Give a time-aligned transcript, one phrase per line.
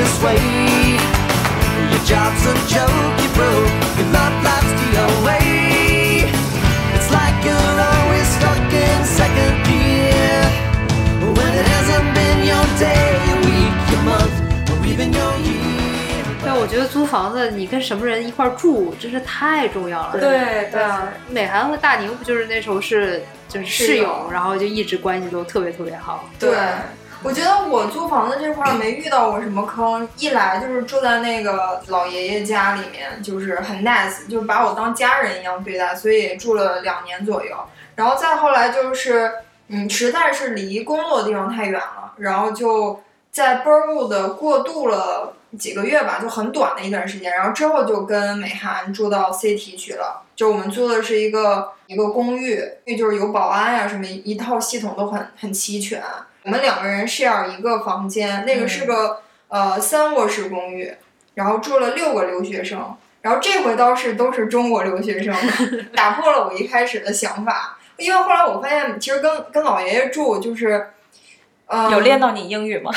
[0.00, 0.40] this way.
[1.92, 3.72] Your job's a joke, you broke.
[3.98, 6.24] Your love life's the away.
[6.96, 10.40] It's like you're always stuck in second gear.
[11.36, 14.34] When it hasn't been your day, your week, your month,
[14.70, 15.60] or even your year.
[16.42, 20.12] 对，我觉得租房子，你跟什么人一块住，真是太重要了。
[20.12, 26.24] 对对啊，美涵和大宁不就是那时候是就是室友，室友然后就一直关系都特别特别好。
[26.38, 26.56] 对，
[27.22, 37.54] 我觉得我租房子这块儿没遇到过什么坑，一来就是住在那个老爷爷家里面，就是很 nice，就是把我当家人一样对待，所以住了两年左右。
[37.94, 39.30] 然后再后来就是，
[39.68, 47.30] 嗯，实在是离工作的地方太远了，然后就在 Burwood 过渡了几个月吧，就很短的一段时间。
[47.32, 56.02] 然后之后就跟美涵住到 CT 去了，就我们租的是一个一个公寓，那就是有保安呀、什么一套系统都很很齐全。
[56.42, 60.94] 我们两个人 share 一个房间，那个是个、呃三卧室公寓，
[61.34, 65.34] 然后住了六个留学生，然后这回倒是都是中国留学生，
[65.94, 67.78] 打破了我一开始的想法。
[67.96, 70.90] 因为后来我发现，其实跟跟老爷爷住就是，
[71.66, 72.90] 呃，有练到你英语吗？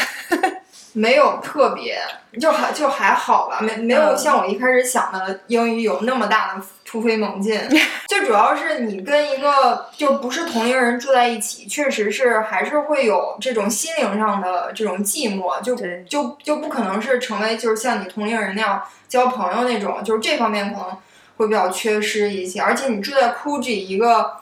[0.93, 1.99] 没有特别，
[2.39, 7.59] 就还就还好吧，没没有嗯像我一开始想的英语有那么大的突飞猛进。
[8.07, 20.97] 最主要是你跟一个就不是同龄人住在一起，确实是还是会有这种心灵上的这种寂寞，就就就不可能是成为就是像你同龄人那样交朋友那种，就是这方面可能
[21.37, 22.61] 会比较缺失一些。
[22.61, 24.33] 而且你住在 Coogee 一个。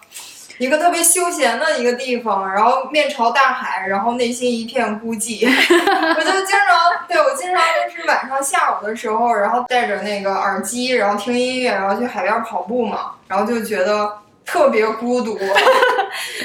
[0.62, 5.44] 一个特别休闲的一个地方，然后面朝大海，然后内心一片孤寂。
[5.50, 7.60] 我就经常，对我经常
[7.90, 15.40] 就是晚上下午的时候，然后戴着那个耳机，然后听音乐，然后去海边跑步嘛，然后就觉得特别孤独。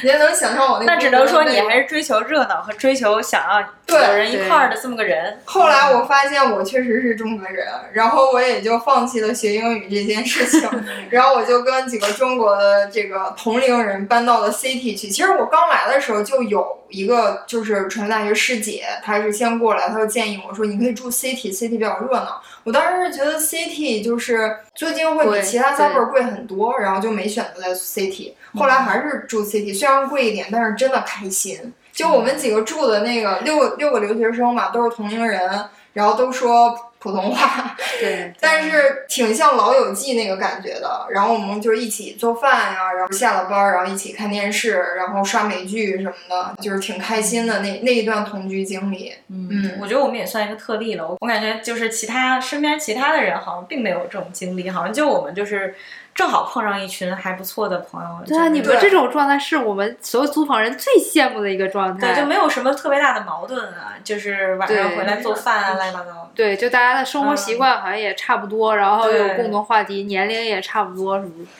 [0.02, 5.36] 你也能想象我那那只能说你还是追求热闹和追求想要对有人一块儿的这么个人。
[5.44, 10.68] 后来我发现我确实是这么个人，然后我也就放弃了学英语这件事情，
[11.10, 15.08] 然后我就跟几个中国的这个同龄人搬到了 City 去。
[15.08, 22.40] 其实我刚来的时候就有一个就是传媒大学师姐，她是先过来，她就建议我说你可以住 City，City 比较热闹。
[22.66, 28.32] 我当时是觉得 City 就是租金会比其他对 suburb 贵很多，然后就没选择在 City。
[28.54, 31.72] 后来还是住 City，虽然贵一点，但是真的开心。
[31.92, 35.48] 就我们几个住的那个六六个留学生嘛，都是同龄人，
[35.92, 41.06] 然后都说普通话，对， 但是挺像《老友记》那个感觉的。
[41.10, 49.14] 然后我们就是一起做饭呀，然后下了班儿，然后一起看电视，然后刷美剧什么的，就是挺开心的那那一段同居经历。
[49.28, 51.06] 嗯我觉得我们也算一个特例了。
[51.06, 55.74] 我我感觉就是其他身边其他的人好像并没有这种经历，好像就我们就是
[56.16, 58.08] 正好碰上一群还不错的朋友。
[58.26, 62.14] 对啊，你们这种状态是我们所有租房人最羡慕的一个状态。
[62.14, 66.30] 对就没有什么特别大的矛盾啊，就是晚上回来做饭啊，乱七八糟。
[66.34, 71.50] 对，就大家的生活习惯好像也差不多，然后有共同话题，年龄也差不多，什么的。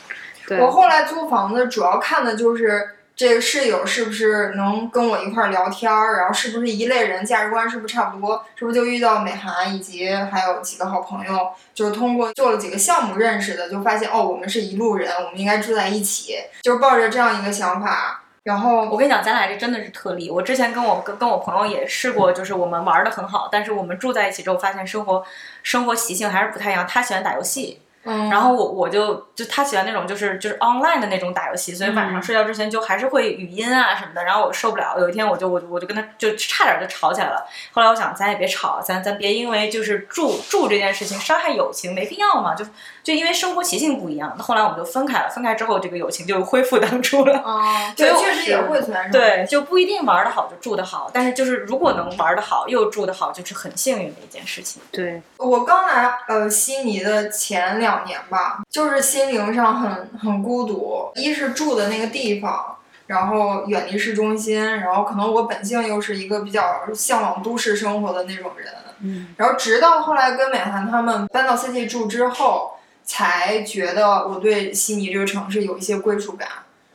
[0.48, 20.30] 对，我后来租房子主要看的就是这个室友是不是能跟我一块儿聊天儿，然后是不是一类人，价值观是不是差不多，是不是就遇到美涵以及还有几个好朋友，就是通过做了几个项目认识的，就发现哦，我们是一路人，我们应该住在一起，就是抱着这样一个想法，然后我跟你讲，咱俩这真的是特例。
[20.30, 25.24] 我之前跟我跟跟我朋友也试过，就是我们玩儿的很好，但是我们住在一起之后，发现生活
[25.62, 26.86] 生活习性还是不太一样。
[26.86, 37.46] 他喜欢打游戏，嗯，然后我我就就他喜欢那种就是就是 online 的那种打游戏，所以晚上嗯睡觉之前就还是会语音啊什么的，然后我受不了，有一天我就我就我就跟他就差点就吵起来了。
[37.72, 42.64] 后来我想咱也别吵，咱咱别因为就是住住这件事情伤害友情，没必要嘛，就
[43.06, 44.36] 就因为生活习性不一样。
[44.36, 47.38] 后来我们就分开了，分开之后这个友情就恢复当初了。
[47.38, 47.62] 哦，
[47.96, 54.82] 以我确实也会存在这种对，就不一定玩得好就住得好，但是就是如果能玩得好又住得好，就是很幸运的一件事情。
[54.90, 62.76] 对，我刚来呃悉尼的前两年吧，就是心灵上很很孤独，一是住的那个地方，
[63.06, 68.72] 然后远离市中心，然后可能我本性又是一个比较向往都市生活的那种人，
[69.02, 72.75] 嗯，然后直到后来跟美涵他们搬到 CT 住之后，
[73.06, 76.48] 才觉得我对悉尼这个城市有一些归属感，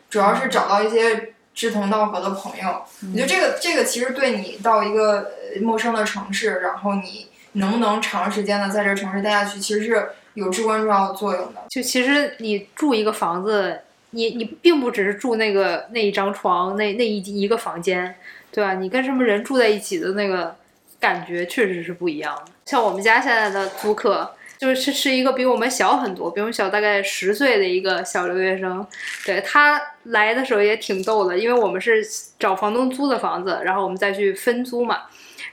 [0.09, 2.83] 主要是找到一些志同道合的朋友。
[3.13, 5.31] 我觉得这个这个其实对你到一个
[5.61, 11.61] 陌生的城市，然后你能不能长时间的在这城市待下去，其实是有至关重要的作用的。
[11.69, 13.79] 就其实你住一个房子，
[14.09, 18.13] 你你并不只是住那个那一张床，那那一一个房间，
[18.51, 18.73] 对吧？
[18.73, 20.57] 你跟什么人住在一起的那个
[20.99, 22.51] 感觉确实是不一样的。
[22.65, 24.29] 像我们家现在的租客。
[24.61, 28.85] 就是是是一个比我们小很多，比我们小大概十岁的一个小留学生，
[29.25, 32.05] 对他来的时候也挺逗的，因为我们是
[32.37, 34.99] 找房东租的房子，然后我们再去分租嘛，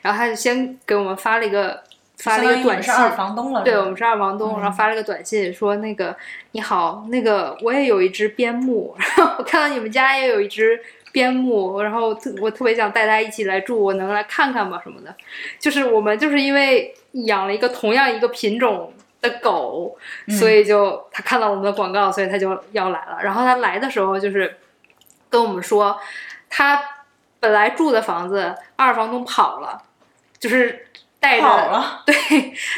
[0.02, 1.82] 然后他就先给我们发了一个
[2.18, 6.14] 发了一个短信，二房东了，对，我们是二房东，嗯然后发了个短信说那个
[6.50, 10.78] 你好，那个我也有一只边牧， 然后我看到你们家也有一只
[11.12, 14.78] 边牧，然后特我特别想带它一起来住，我能来看看吗？
[14.84, 15.14] 什么的。
[15.58, 20.36] 就是我们就是因为养了一个同样一个品种的狗，嗯。
[20.36, 23.18] 所以就他看到我们的广告，所以他就要来了。
[23.22, 24.58] 然后他来的时候就是
[25.30, 25.98] 跟我们说，
[26.48, 26.82] 他
[27.40, 29.80] 本来住的房子二房东跑了，
[30.38, 30.86] 就是
[31.20, 32.14] 带着 对，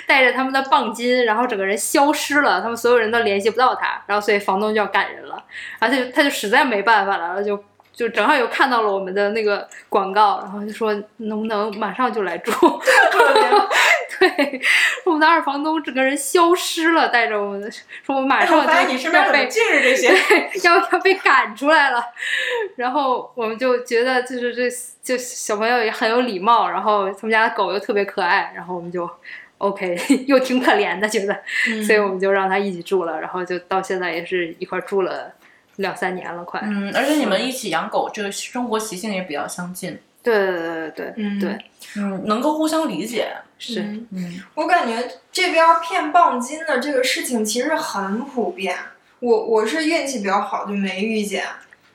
[0.07, 5.43] 带着他们的棒金，然后整个人消失了，他们所有人都联系不到他，然后所以房东就要赶人了，
[5.79, 7.63] 而且他就他就实在没办法了，然后就
[7.93, 12.51] 就正好又看到了我们的那个广告，然后就说能不能马上就来住，
[14.21, 14.61] 对，
[15.07, 17.73] 我们的二房东整个人消失了，带着我们
[18.05, 20.09] 说我们马哎上就你身边要被怎么尽是这些？
[20.69, 22.05] 要要被赶出来了，
[22.77, 24.71] 然后我们就觉得就是这
[25.03, 29.09] 就小朋友也很有礼貌，然后他们家的狗又特别可爱，然后我们就
[29.59, 31.35] OK 又挺可怜的觉得，
[31.69, 35.33] 嗯所以我们就让他一起住了，然后就到现在也是一块住了
[35.77, 36.61] 两三年了，快。
[36.63, 41.59] 嗯，而且你们一起养狗，这个生活习性也比较相近，对对对对对、嗯对，
[41.97, 43.29] 嗯，能够互相理解，
[43.59, 48.77] 是、嗯嗯，我感觉这边骗棒金的这个事情其实很普遍。
[49.21, 51.45] 我我是运气比较好，就没遇见。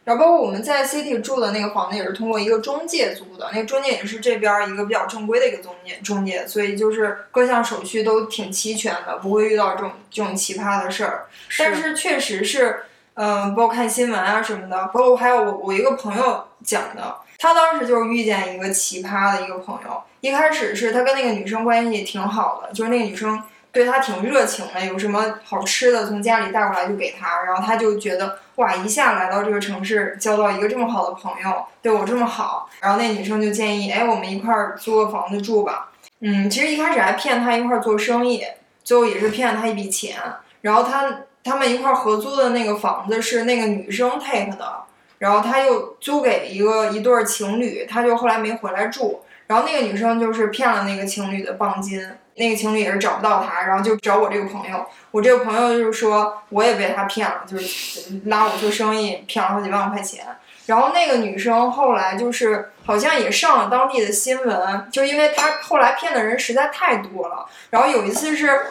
[0.04, 11.26] 然后包括我们在 City 住的那个房子，也是通过一个中介租的，那个中介也是这边一个比较正规的一个中介中介，所以就是各项手续都挺齐全的，不会遇到这种这种奇葩的事儿。
[11.58, 12.82] 但是确实是，
[13.16, 23.42] 嗯、包括看新闻啊什么的，包括还有我我一个朋友讲的，他当时就是遇见一个奇葩的一个朋友，一开始是他跟那个女生关系挺好的，就是那个女生
[23.72, 35.92] 对他挺热情的，有什么好吃的从家里带过来就给他，然后他就觉得哇，一下来到这个城市交到一个这么好的朋友，对我这么好，然后那女生就建议，哎，我们一块儿租个房子住吧。
[36.22, 38.44] 嗯，其实一开始还骗他一块儿做生意，
[38.84, 40.16] 最后也是骗了他一笔钱。
[40.62, 44.85] 然后他他们一块儿合租的那个房子是那个女生 take 的，
[45.18, 49.22] 然后他又租给一个一对情侣，他就后来没回来住。
[49.48, 52.02] 然后那个女生就是骗了那个情侣的棒金，
[52.36, 54.86] 那个情侣也是找不到他，然后就找我这个朋友。
[55.12, 60.26] 我这个朋友就是说我也被他骗了，就是拉我做生意骗了好几万块钱。
[60.66, 67.46] 然后那个女生后来就是好像也上了当地的新闻，就因为她后来骗的人实在太多了。
[67.70, 68.62] 然后有一次是，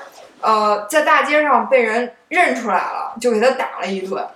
[0.41, 4.27] 呃，在大街上被人认出来了，就给他打了一顿，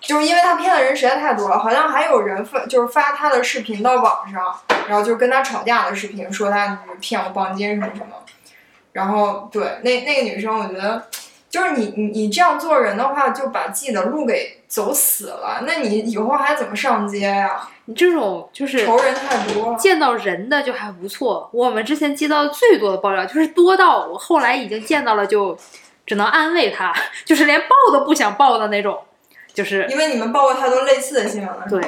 [0.00, 4.42] 就是因为他骗的人实在太多了，好像还有人发就是发他的视频到网上，
[4.88, 8.16] 然后就跟他吵架的视频，说他骗我磅金什么什么。
[8.92, 11.02] 然后对那那个女生，我觉得
[11.52, 19.78] 就是你你你这样做人的话，就把自己的路给走死了，那你以后还怎么上街呀、你这种就是仇人太多了。
[19.78, 21.50] 见到人的就还不错。
[21.52, 25.54] 我们之前接到最多的爆料就是多到我后来已经见到了就
[26.06, 26.90] 只能安慰他，
[27.26, 28.98] 就是连报都不想报的那种，
[29.52, 31.82] 就是因为你们报过太多类似的新闻了，对，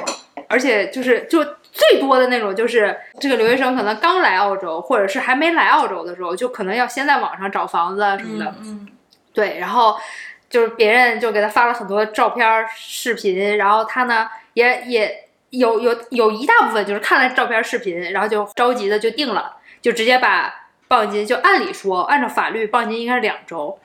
[0.47, 8.87] 而且就是就最多的那种，就是这个留学生可能刚来澳洲，或者是还没来澳洲的时候，就可能要先在网上找房子啊什么的，嗯
[9.35, 9.95] 对，然后
[10.49, 23.77] 就是别人就给他发了很多照片、视频，然后他呢也也有有有一大部分就是看了照片、视频，然后就着急的就定了，就直接把磅金，就按理说按照法律磅金应该是两周，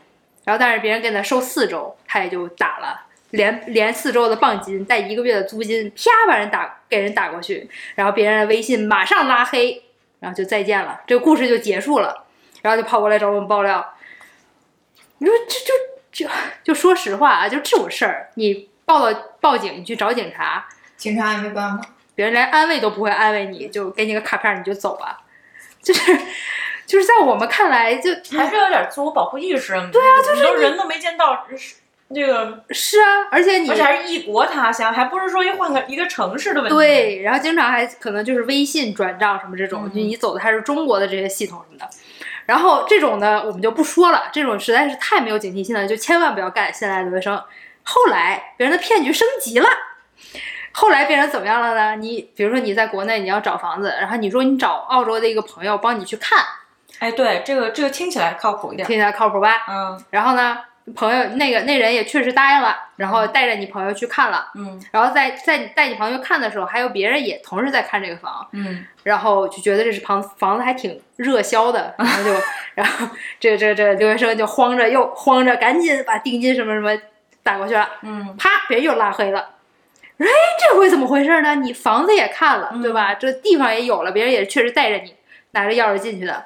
[0.45, 3.03] 然后但是别人给他收四周，他也就打了。
[3.31, 9.81] 连连四周的磅金带一个月的租金，啪把人打给人打过去，然后别人的微信马上拉黑，
[10.19, 12.25] 然后就再见了，这个故事就结束了，
[12.61, 13.95] 然后就跑过来找我们爆料，
[15.21, 16.35] 你说这就就
[16.65, 21.85] 就说实话啊，就这种事儿，你报了报警，你去找警察，警察也没办法。
[22.15, 25.21] 别人连安慰都不会安慰你，就给你个卡片儿你就走吧，
[25.83, 26.19] 就是
[26.87, 29.73] 就是在我们看来就还是有点自我保护意识。
[29.93, 31.77] 对啊，就是都人都没见到，是
[32.13, 41.89] 这个，是啊，而且你而且还是异国他乡，还不是说一换个一个城市的问题。，对，然后经常还可能就是微信转账什么这种，嗯就你走的还是中国的这些系统什么的。
[42.51, 46.75] 然后这种呢，我们就不说了，这种实在是太没有警惕性了，就千万不要干。
[46.75, 47.41] 现在的留学生，
[47.85, 49.69] 后来别人的骗局升级了，
[50.73, 51.95] 后来变成怎么样了呢？
[51.95, 56.45] 你比如说你在国内你要找房子，然后你说你找澳洲的一个朋友帮你去看，
[56.99, 58.85] 哎，对，这个这个听起来靠谱一点。
[58.85, 59.65] 听起来靠谱吧？
[59.69, 60.59] 嗯然后呢，
[60.95, 64.81] 朋友那个那人也确实答应了，然后带着你朋友去看了，嗯。
[64.91, 72.31] 然后在在带你朋友看的时候，还有别人也同时在看这个房，嗯，然后就觉得这是房房子还挺热销的，然后就
[72.75, 76.91] 然后这这这留学生就慌着又慌着，赶紧把定金什么什么
[77.43, 79.51] 打过去了，嗯，啪，别人又拉黑了。
[80.19, 80.27] 哎，
[80.61, 81.55] 这回怎么回事呢？
[81.55, 83.15] 你房子也看了，对吧？
[83.15, 85.15] 这地方也有了，别人也确实带着你
[85.53, 86.45] 拿着钥匙进去的。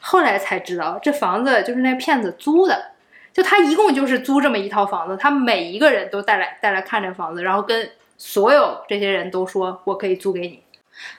[0.00, 2.91] 后来才知道这房子就是那骗子租的，
[3.32, 10.62] 就他一共就是租这么一套房子，他每一个人都带来带来看这房子，然后跟所有这些人都说我可以租给你。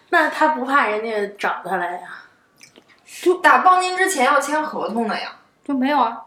[0.10, 2.24] 那他不怕人家找他来呀？
[3.22, 5.34] 就打报金之前要签合同的呀。
[5.66, 6.22] 就没有啊，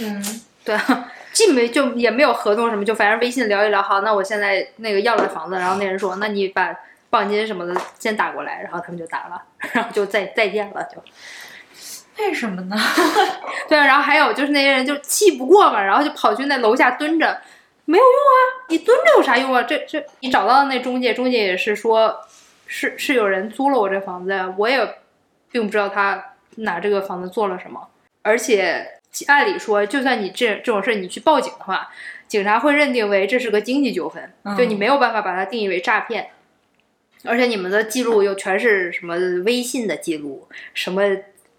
[0.00, 0.22] 嗯，
[0.64, 6.74] 对啊，既没就也没有合同什么，就反正微信聊一聊，好，那我现在那个要了房子，然后那人说，那你把
[7.08, 9.40] 报金什么的先打过来，然后他们就打了，
[9.72, 11.00] 然后就再再见了，就
[12.20, 12.76] 为什么呢？
[13.68, 17.40] 对啊，然后还有就是那些人就气不过嘛，然后就跑去那楼下蹲着，
[17.84, 18.36] 没有用啊，
[18.68, 19.62] 你蹲着有啥用啊？
[19.62, 22.20] 这这你找到的那中介，中介也是说，
[22.66, 24.96] 是是有人租了我这房子呀，我也
[25.50, 27.88] 并不知道他拿这个房子做了什么，
[28.22, 31.88] 而且按理说，就算你这这种事你去报警的话，
[32.28, 36.30] 警察会认定为这是个经济纠纷，就你没有办法把它定义为诈骗。
[37.22, 41.02] 而且你们的记录又全是什么微信的记录，什么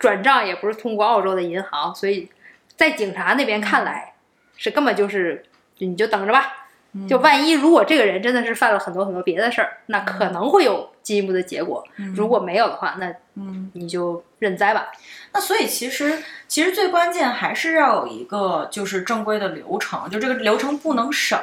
[0.01, 2.27] 转账也不是通过澳洲的银行，所以
[2.75, 4.15] 在警察那边看来，
[4.57, 5.45] 是根本就是
[5.77, 6.57] 你就等着吧。
[7.07, 11.81] 就万一如果这个人真的是犯了很多很多别的事儿，那可能会有进一步的结果。
[12.13, 14.91] 如果没有的话，那嗯，你就认栽吧。
[15.31, 21.39] 那所以其实其实最关键还是要有一个就是正规的流程，就这个流程不能省。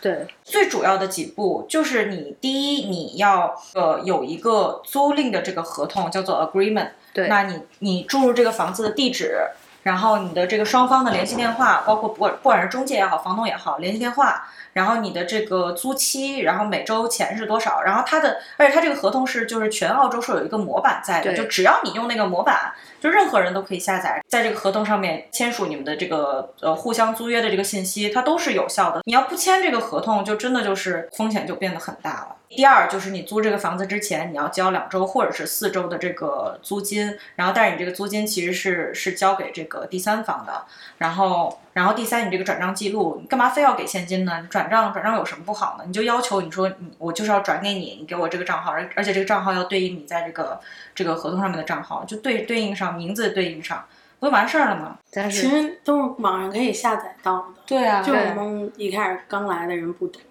[0.00, 9.38] 对，最主要的几步就是你第一你要呃有一个租赁的这个合同叫做 agreement，对那你你注入这个房子的地址，
[9.84, 29.02] 然后你的这个双方的联系电话，包括不管不管是中介也好，房东也好，联系电话，然后你的这个租期，然后每周钱是多少，然后它的而且它这个合同是就是全澳洲是有一个模板在的，就只要你用那个模板，就任何人都可以下载，在这个合同上面签署你们的这个呃互相租约的这个信息，它都是有效的。
[29.04, 32.36] 你要不签这个合同，就真的就是风险就变得很大了。
[32.56, 40.64] 第二就是你租这个房子之前，你要交两周或者是四周的这个租金，然后但是你这个租金其实是是交给这个第三方的，
[40.98, 44.40] 然后然后第三你这个转账记录，你干嘛非要给现金呢？
[44.40, 45.84] 你转账转账有什么不好呢？
[45.86, 50.60] 你就要求你说你我就是要转给你，你给我这个账号，而而且这个账号要对应你在这个
[50.94, 53.84] 这个合同上面的账号，就对对应上名字对应上，
[54.20, 54.98] 不就完事儿了吗？
[55.06, 60.22] 其但是实都是网上可以下载到的，对啊就对我们一开始刚来的人不懂。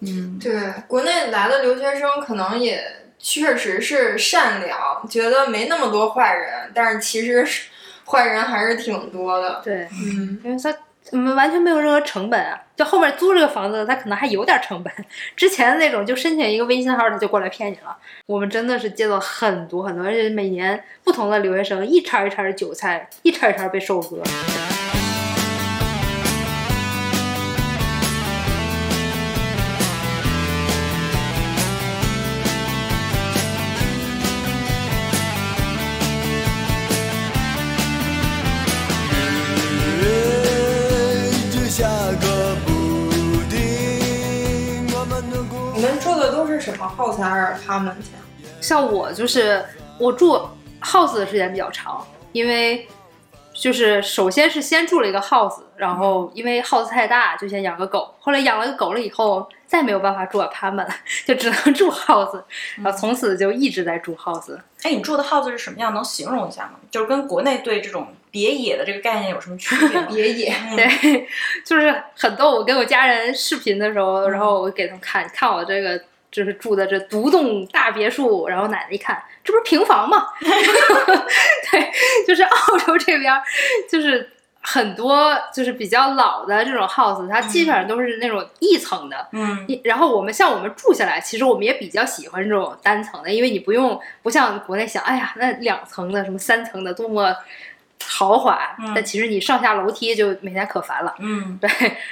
[0.00, 0.52] 嗯，对，
[0.86, 2.82] 国内来的留学生可能也
[3.18, 7.68] 确实是善良，觉得没那么多坏人，但是其实是
[8.04, 9.60] 坏人还是挺多的。
[9.64, 10.76] 对，嗯，因为他
[11.12, 12.60] 我们完全没有任何成本啊。
[12.76, 14.92] 就后面租这个房子，他可能还有点成本。
[15.34, 17.96] 之前那种就申请一个微信号，他就过来骗你了。
[18.26, 24.22] 我们真的是接到很多很多，而且每年不同的留学生一茬一茬的韭菜，一茬一茬被收割。
[46.72, 48.18] 什么 house 还是 apartment 呀？
[48.60, 49.64] 像我就是
[49.98, 50.40] 我住
[50.80, 52.86] house 的时间比较长，因为
[53.54, 58.14] 就是首先是先住了一个 house，然后因为 house 太大，就先养个狗。
[58.18, 60.88] 后来养了个狗了以后，再没有办法住 apartment 了，
[61.24, 62.42] 就只能住 house，
[62.82, 64.58] 然后从此就一直在住 house。
[64.82, 65.94] 哎，你住的 house 是什么样？
[65.94, 66.72] 能形容一下吗？
[66.90, 70.00] 就是跟国内对这种别野的这个概念有什么区别？
[70.10, 71.28] 别野，对，
[71.64, 72.50] 就是很逗。
[72.56, 76.00] 我跟我家人视频的时候，然后我给他们看看我这个。
[76.36, 80.26] 就是住的这独栋大别墅，然后奶奶一看，这不是平房吗？
[80.38, 81.90] 对，
[82.26, 83.32] 就是澳洲这边，
[83.90, 84.28] 就是
[84.60, 89.26] 很多就是比较老的这种 house，它基本上都是那种一层的。
[89.32, 97.34] 嗯然后我们像我们住下来，其实我们也比较喜欢这种单层的，因为你不用不像国内想，哎呀，那两层的什么三层的多么
[98.04, 101.14] 豪华，嗯但其实你上下楼梯就每天可烦了。
[101.18, 101.70] 嗯对，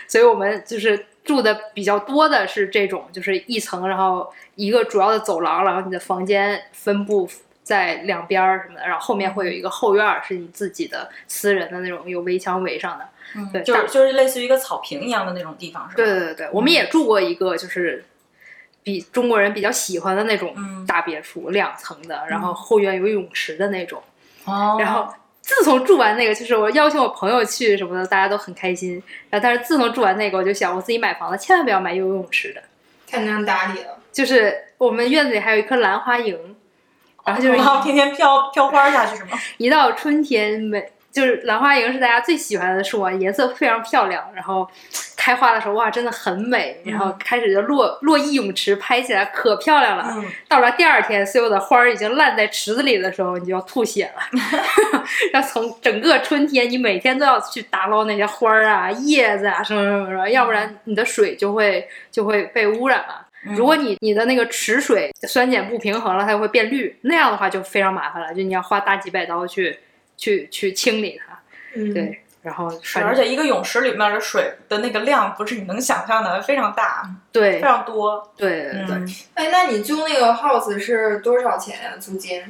[0.08, 7.28] 所以我们就是住的比较多的是这种，就是一层，然后一个主要的走廊，然后你的房间分布
[7.62, 13.08] 在两边儿什么的，然后后面会有一个后院儿，是你自己的私人的那种有围墙围上的。
[13.36, 16.04] 嗯，对就是就是类似于一个草坪一样的那种地方，是吧？
[16.04, 18.04] 对对对对，我们也住过一个，就是
[18.82, 24.02] 比中国人比较喜欢的那种嗯大别墅，两层的，然后后院有泳池的那种。
[24.44, 25.08] 哦，然后
[25.46, 28.94] 自从住完那个，就是我邀请我朋友去什么的，大家都很开心。
[29.28, 32.62] 然后但是自从住完那个，我就想我自己买房子千万不要买有游泳池的。
[33.06, 33.98] 太难打理了。
[34.10, 36.38] 就是我们院子里还有一棵兰花楹，
[37.26, 39.38] 然后就是然后天天飘飘花下去是吗？
[39.58, 44.68] 一到春天，每就是兰花楹是大家最喜欢的树啊，颜色非常漂亮，然后
[45.16, 50.04] 开花的时候哇，真的很美，然后开始就落落一泳池，拍起来可漂亮了。
[50.16, 54.22] 嗯，到了第二天，所有的花儿已经烂在池子里的时候，你就要吐血了。
[55.32, 63.24] 要从整个春天，你每天都要去打捞那些花儿啊、叶子啊什么什么什么，要不然你的水就会就会被污染了。
[63.56, 69.78] 如果你你的那个池水酸碱不平衡了，它就会变绿，那样的话就非常麻烦了，就你要花大几百刀去
[70.16, 71.38] 去去清理它。
[71.76, 78.32] 嗯，对，然后是，而且一个泳池里面的水的那个量不是你能想象的，非常大，对非常多。
[78.36, 78.96] 对对对。
[78.96, 82.42] 嗯，哎，那你租那个 house 是多少钱呀、租金？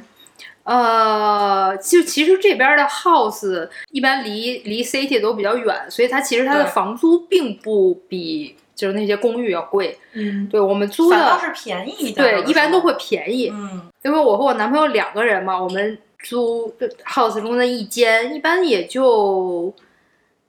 [0.63, 9.97] 呃，就其实这边的 house 一般离离 city 都比较远，所以它其实它的房租并不比就是那些公寓要贵。
[10.13, 12.15] 嗯，对我们租的，反倒是便宜一点。
[12.15, 12.95] 对，一般都会。
[12.97, 13.51] 便宜。
[13.53, 16.73] 嗯，因为我和我男朋友两个人嘛，我们租
[17.05, 19.73] house 中的一间，一般也就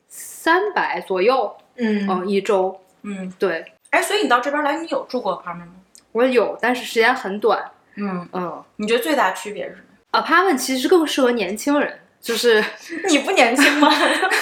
[0.09, 2.81] 三百左右，嗯嗯，一周。
[3.03, 5.75] 嗯，对哎，所以你到这边来，你有住过 apartment 吗？
[6.13, 7.71] 我有，但是时间很短。
[7.97, 12.63] 嗯，嗯你觉得最大区别是什么？，apartment 其实更适合年轻人，就是
[13.09, 13.89] 你不年轻吗？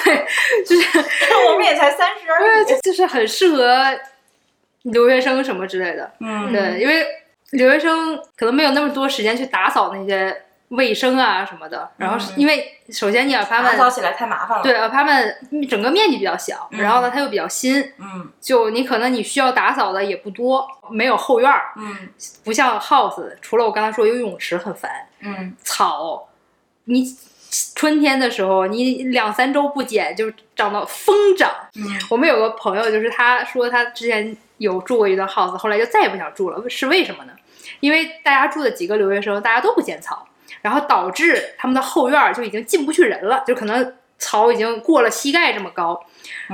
[0.03, 0.25] 对
[0.65, 0.99] 就是
[1.51, 3.75] 我们也才三十而对，就就是很适合
[4.83, 6.11] 留学生什么之类的。
[6.19, 7.05] 嗯，对，因为
[7.51, 10.35] 留学生可能没有那么多时间去打扫那些
[10.75, 11.89] 卫生啊什么的。
[11.97, 14.63] 然后因为首先你打扫起来太麻烦了。
[14.63, 22.09] 对，apartment 整个面积比较小，嗯然后呢它又比较新，嗯就你可能你需要打扫的也不多，没有后院儿，嗯
[22.43, 24.91] 不像 house，除了我刚才说游泳池很烦，
[25.21, 26.27] 嗯草，
[26.85, 27.03] 你
[27.73, 31.49] 春天的时候你两三周不剪就长到疯长。
[31.75, 37.33] 嗯我们有个朋友，就是他说他之前有住过一段 house，后来就再也不想住了，是为什么呢？
[37.79, 40.25] 因为大家住的几个留学生，大家都不剪草，
[40.65, 46.03] 然后导致他们的后院儿就已经进不去人了，就可能草已经过了膝盖这么高。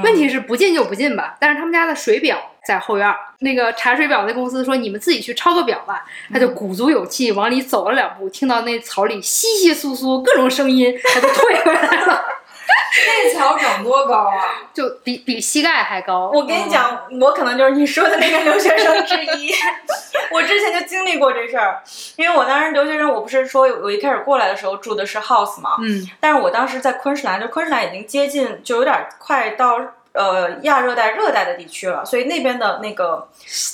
[0.03, 12.21] 问题是不进就不进吧，但是他们家的水表在后院儿，那个查水表的公司说你们自己去抄个表吧，他就鼓足勇气往里走了两步，听到那草里窸窸窣窣各种声音，他就退回来了，
[13.07, 14.35] 那桥长多高啊？
[14.73, 16.31] 就比比膝盖还高。
[16.33, 19.51] 我跟你讲，我可能就是你说的那个留学生之一。
[20.31, 21.81] 我之前就经历过这事儿，
[22.15, 29.77] 因为我当时留学生，我不是说我一开始过来的时候住的是 house 嘛，嗯但是我当时在昆士兰，就昆士兰已经接近，就有点快到
[30.13, 33.27] 呃亚热带、热带的地区了，所以那边的那个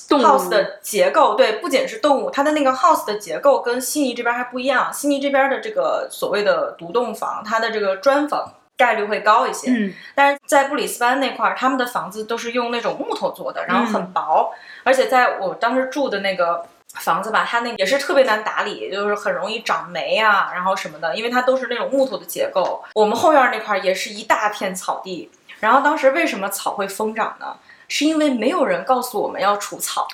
[0.10, 4.92] house 的结构，对，不仅是动物，它的那个 house 的结构跟悉尼这边还不一样。
[4.92, 22.84] 悉尼这边的这个所谓的独栋房，它的这个砖房概率会高一些，嗯但是在布里斯班那块儿，他们的房子都是用那种木头做的，然后嗯很薄，而且在我当时住的那个房子吧，它那个也是特别难打理，就是很容易长霉啊，然后什么的，因为它都是那种木头的结构。
[22.94, 27.58] 我们后院那块儿也是一大片草地，然后当时为什么草会疯长呢？
[27.90, 30.06] 是因为没有人告诉我们要除草。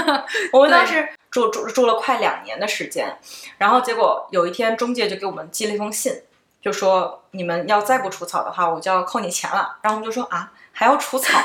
[0.52, 3.16] 我们当时住住住了快两年的时间，
[3.56, 6.12] 然后结果有一天中介就给我们寄了一封信，
[6.62, 9.76] 就说你们要再不除草的话，我就要扣你钱了。
[9.82, 11.38] 然后我们就说啊，还要除草？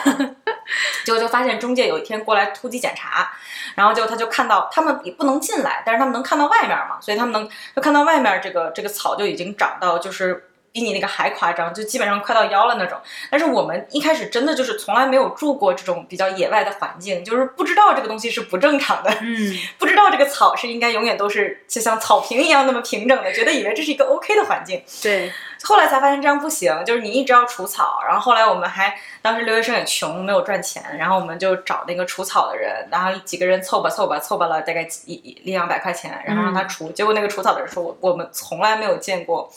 [1.03, 3.29] 结果就发现中介有一天过来突击检查，
[3.75, 10.51] 然后就他就看到他们也不能进来，但是他们能看到外面嘛，所以他们能就看到外面这个这个草就已经长到就是。
[10.77, 12.95] 比你那个还夸张，就基本上快到腰了那种。
[13.31, 19.09] 但是我们一开始真的就是从来没有住过这种比较野外的环境，就是不知道这个东西是不正常的。
[19.21, 24.83] 嗯 不知道这个草是应该永远都是就像草坪一样那么平整的，觉得以为这是一个 OK 的环境。
[25.01, 28.01] 对，后来才发现这样不行，就是你一直要除草。
[28.05, 36.91] 然后后来我们还当时留学生也穷，没有赚钱，然后我们就找那个除草的人，然后几个人凑吧凑吧凑吧了大概一一两百块钱，然后让他除。
[36.91, 39.49] 结果那个除草的人说：“我我们从来没有见过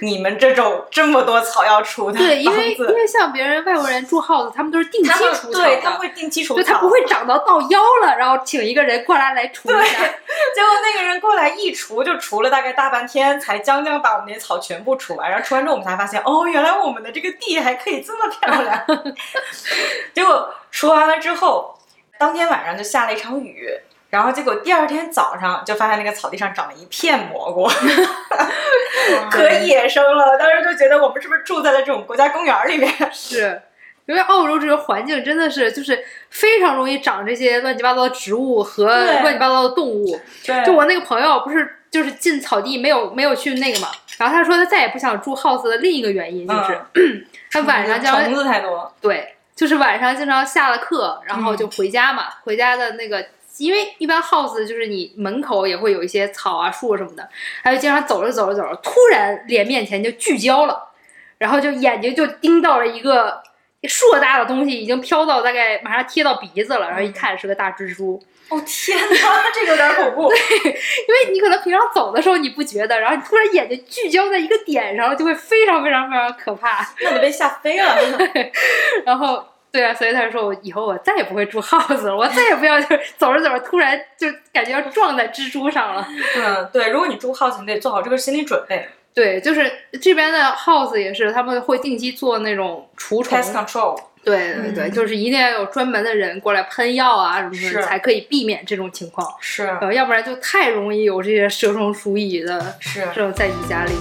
[0.00, 9.98] 你们这种这么多草要除的对，因为因。”为像别人外国人住 house，他们都是定期除草的，对他们会定期除草，就他不会长到到腰了，然后请一个人过来来除一下。
[10.54, 15.30] 结果那个人过来一除就除了大概大半天，才将将把我们那些草全部除完。
[15.30, 18.84] 然后除完之后，我们才发现，哦，原来我们的这个地还可以这么漂亮。
[20.12, 21.78] 结果除完了之后，
[22.18, 23.70] 当天晚上就下了一场雨，
[24.10, 27.68] 然后结果第二天早上就发现那个草地上长了一片蘑菇，
[29.30, 30.36] 可野生了。
[30.36, 32.92] 当时就觉得我们是不是住在了这种国家公园里面？
[33.14, 33.62] 是。
[34.06, 40.20] 因为澳洲这个环境真的是，就是非常容易长这些乱七八糟的植物和乱七八糟的动物。
[40.44, 46.78] 对就我那个朋友不是就是进草地没有没有去那个嘛，然后他说他再也不想住 house 的另一个原因就是，
[47.50, 53.26] 他晚上经常虫子太多，对，就是晚上经常下了课，然后就回家嘛，回家的那个。
[53.58, 57.26] 因为一般 house 就是你门口也会有一些草啊、树什么的，
[57.62, 60.78] 他就经常走着走着走着，突然脸面前就聚焦了，
[61.38, 63.42] 然后就眼睛就盯到了一个
[63.84, 68.22] 硕大的东西，已经飘到大概马上贴到鼻子了，然后一看是个大蜘蛛。
[68.48, 70.28] 哦天哪，这个有点恐怖。
[70.32, 76.86] 对因为你可能平常走的时候你不觉得，然后你突然眼睛聚焦在一个点上，就会非常非常非常可怕。
[77.00, 77.96] 那你被吓飞了。
[79.04, 86.06] 然后，对啊，所以他就说我以后我再也不会住 house 了，我再也不要就是走着走着突然就感觉要撞在蜘蛛上了。
[86.36, 88.88] 嗯，对，如果你住 house，你得做好这个心理准备。
[89.12, 93.52] 对，就是这边的 house 也是，他们会定期做那种除虫 Pest。
[93.52, 99.32] control，对对对，就是一定要有专门的人过来喷药啊什么是的，才可以避免这种情况。
[99.40, 103.92] 是呃，要不然就太容易有这些蛇虫鼠蚁的是这种在你家里。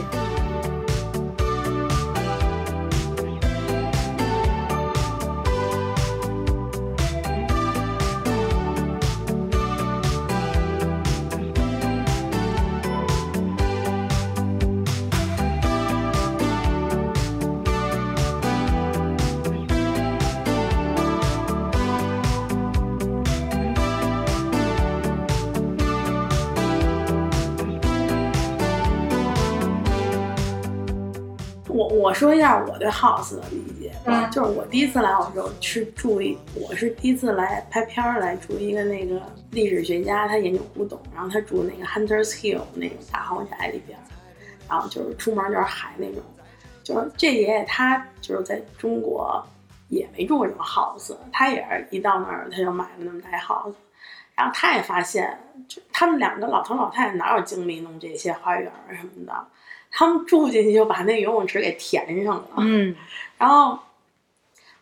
[32.15, 34.31] 说一下我对 house 的理解吧，嗯。
[34.31, 44.03] 就是我第一次来澳洲是住一，我是第一次来拍片儿来住一个那个历史学家，他研究古董，然后他住那个 Hunters Hill 那种大豪宅里边儿，
[44.67, 46.23] 然后就是出门就是海那种，
[46.83, 49.45] 就是这爷爷他就是在中国
[49.89, 53.73] 也没住过什么 house，他也是一到那儿他就买了那么大 house，
[54.35, 59.47] 然后他也发现，就他们两个老头老太太哪有精力弄这些花园儿什么的，
[59.97, 62.93] 他们住进去就把那游泳池给填上了，嗯，
[63.37, 63.79] 然后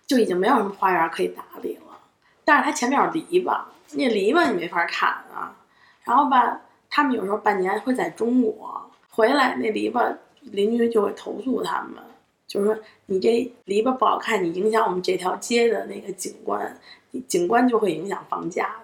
[0.08, 2.00] 就已经没有什么花园可以打理了。
[2.44, 5.56] 但是它前面有篱笆，那篱笆你没法砍啊。
[6.04, 12.04] 然后吧，他们有时候半年会在中国回来，那篱笆邻居就会投诉他们，
[12.48, 13.30] 就是说你这
[13.66, 16.76] 篱笆不好看，你影响我们这条街的那个景观，
[17.28, 18.76] 景观就会影响房价。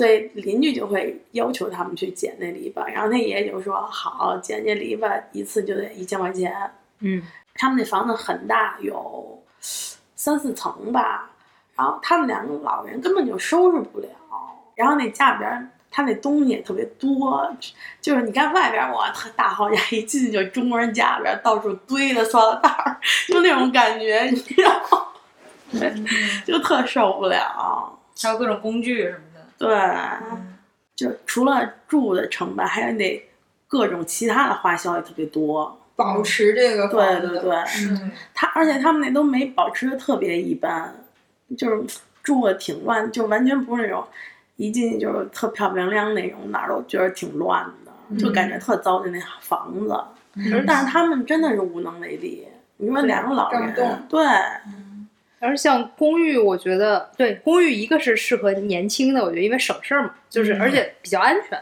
[0.00, 6.54] 所以邻居就会要求他们去剪那篱笆，然后他爷爷就说好，剪这篱笆一次就得一千块钱。
[7.00, 7.22] 嗯，
[7.54, 11.28] 他们那房子很大，有三四层吧。
[11.76, 14.08] 然后他们两个老人根本就收拾不了，
[14.74, 17.54] 然后那家里边儿他那东西也特别多，
[18.00, 22.96] 就是你看外边儿哇，特大豪宅，一进去就中国人家里边儿到处堆的塑料袋儿，
[23.28, 25.08] 就那种感觉，你知道吗？
[26.46, 27.98] 就特受不了。
[28.22, 29.29] 还有各种工具什么的。
[29.60, 29.68] 对，
[30.96, 33.28] 就除了住的成本，还有你得
[33.68, 35.78] 各种其他的花销也特别多。
[35.94, 37.54] 保持这个对对对，
[37.90, 40.94] 嗯他而且他们那都没保持的特别一般，
[41.58, 44.02] 就是住的挺乱，就完全不是那种
[44.56, 49.94] 一进去就是特漂漂亮亮那种，哪儿都觉得挺乱的，就感觉特糟践那房子。
[50.36, 52.48] 嗯但是他们真的是无能为力。
[52.78, 53.74] 你说两个老人
[54.08, 54.24] 对，
[55.40, 61.58] 而像公寓，我觉得对公寓一个是适合年轻的，我觉得因为省事儿嘛，就是、嗯而且比较安全，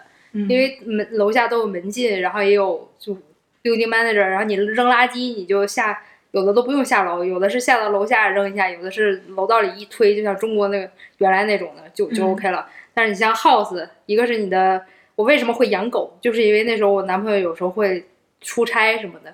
[0.49, 3.15] 因为门楼下都有门禁，然后也有就
[3.63, 12.69] building manager，然后你扔垃圾你就下，有的都不用下楼，有的是下到楼下扔一下，有的是楼道里一推，就像中国那个原来那种的就就嗯 OK 了。
[12.93, 18.05] 但是你像 house，一个是你的，我为什么会养狗，就是因为那时候我男朋友有时候会
[18.41, 19.33] 出差什么的。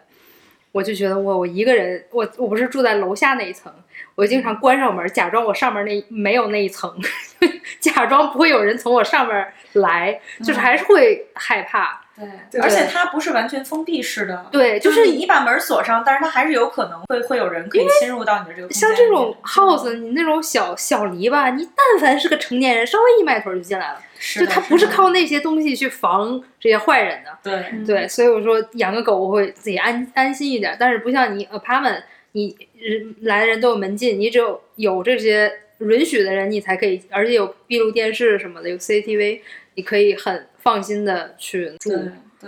[0.71, 3.73] 我就觉得我我一个人，我我不是住在楼下那一层，
[4.15, 6.93] 我经常关上门，假装我上面那没有那一层，
[7.81, 12.01] 假装不会有人从我上面来，就是还是会害怕。
[12.17, 27.37] 对，对而且它不是完全封闭式的，对，就就是是你你把门锁上，但是它还是有可能会会有人可以侵入到你的这个空间像这种 house，你那种小小篱笆，你但凡是个成年人，稍微一迈腿就进来了，是就它不是靠那些东西去防这些坏人的。
[27.43, 32.01] 对对，所以我说养个狗我会自己安安心一点，但是不像你 apartment，
[32.35, 39.41] 你人来的人都有门禁，你只有有这些允许的人，你才可以，而且有闭路电视什么的，有 CCTV，
[39.75, 41.93] 你可以很放心的去住。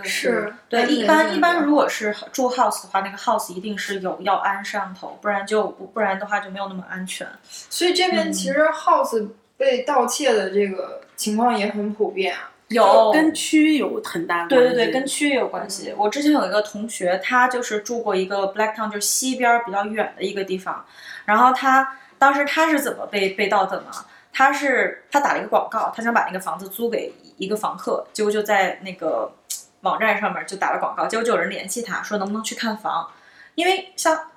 [0.03, 7.25] 是对，一般一般如果是住 house 的话，那个 house 一定是有要安摄像头，不然就不不然的话就没有那么安全。
[7.49, 12.51] 所以这边其实 house 被盗窃的这个情况也很普遍啊。
[12.69, 14.55] 有跟区有很大关系。
[14.55, 15.93] 对对对，跟区也有关系。
[15.97, 20.85] 我之前有一个同学，他就是住过一个 Blacktown，就是西边儿比较远的一个地方。
[21.25, 23.91] 然后他当时他是怎么被被盗的呢？
[24.33, 29.33] 他是他打了一个广告，他想把那个房子租给一个房客，结果就在那个
[29.81, 33.09] 网站上面就打了广告，结果就有人联系他说能不能去看房，
[33.55, 34.29] 因为像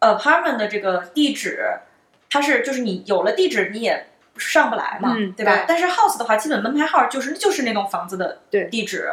[0.00, 1.64] apartment 的这个地址，
[2.28, 4.09] 它是就是你有了地址你也
[4.40, 5.54] 上不来嘛，嗯对吧？
[5.56, 9.10] 对但是 house 的话，基本门牌号就是就是那栋房子的对地址。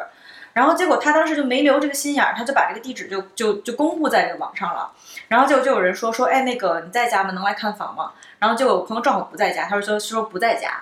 [0.54, 4.92] 然后结果他当时就没留这个心眼儿，他就把这个地址就就就公布在这个网上了。
[5.28, 7.32] 然后就就有人说说，哎，那个你在家吗？
[7.34, 8.14] 能来看房吗？
[8.40, 10.82] 然后结果我朋友正好不在家，他说说说不在家。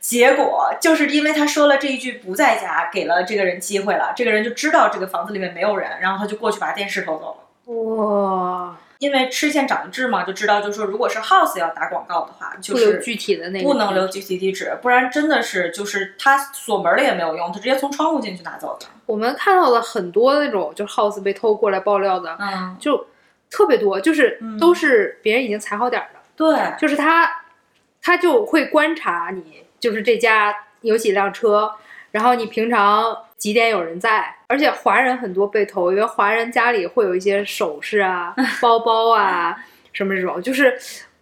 [0.00, 7.74] 结果就是因为他说了这一句不在家，给了这个人机会了，这个人就知道这个房子里面没有人，然后他就过去把电视偷走了。
[7.74, 18.86] 哇，因为吃一堑长一智嘛，就知道就是说，如果是 house 要打广告的话，就是具体的那个，不能留具体地址，不然真的是就是他锁门了也没有用，他直接从窗户进去拿走的。
[19.06, 23.06] 我们看到了很多那种就是 house 被偷过来爆料的，嗯，就
[23.50, 27.26] 特别多，就是嗯都是别人已经踩好点儿的，对，就是他
[28.02, 31.72] 他就会观察你，就是这家有几辆车，
[32.10, 39.56] 然后你平常几点有人在，而且华人很多被偷，因为华人家里会有一些首饰啊、 包包啊
[39.92, 40.78] 什么这种，就是。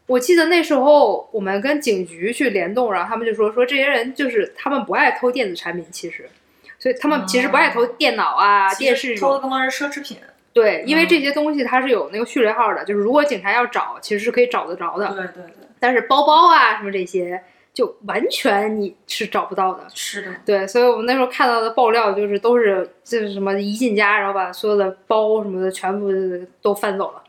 [0.09, 6.27] 我记得那时候我们跟警局去联动，然后他们就说说这些人就是他们不爱偷电子产品，其实，
[6.79, 10.17] 所以他们其实不爱偷电脑啊、电视偷的更多是奢侈品。
[10.55, 15.09] 对，因为嗯这些东西它是有那个序列号的，就是如果警察要找，其实是可以找得着的。
[15.09, 17.43] 对对对，但是包包啊什么这些，
[17.79, 19.87] 就完全你是找不到的。
[19.95, 26.11] 是的，对，所以我们那时候看到的爆料就是都是就是什么一进家，然后把所有的包什么的全部
[26.61, 27.23] 都翻走了。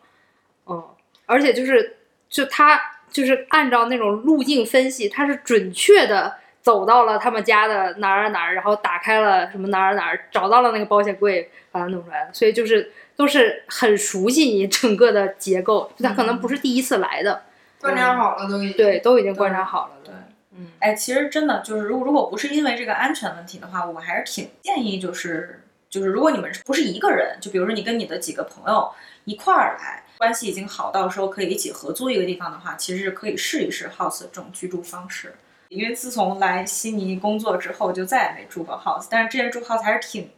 [0.66, 0.84] 嗯，
[1.28, 2.82] 而且就是就他
[3.12, 6.34] 就是按照那种路径分析，他是准确的
[6.64, 12.34] 走到了他们家的哪儿哪儿，然后打开了什么哪儿哪儿，找到了那个保险柜，把它弄出来了。
[12.34, 17.44] 所以就是都是很熟悉你整个的结构，就他可能不是第一次来的，
[17.80, 18.78] 观察好了都已经。
[18.78, 20.20] 对，都已经观察好了对的。
[20.60, 28.92] 嗯，哎，其实真的就是，如果如果不是因为这个安全问题的话，我还是挺建议就是就是，如果你们不是一个人，就比如说你跟你的几个朋友
[29.24, 35.34] 一块儿来，关系已经好到时候可以一起合租一个地方的话，其实是可以试一试 house 这种居住方式。
[35.70, 40.30] 因为自从来悉尼工作之后，就再也没住过 house，但是之前住 house 还是挺，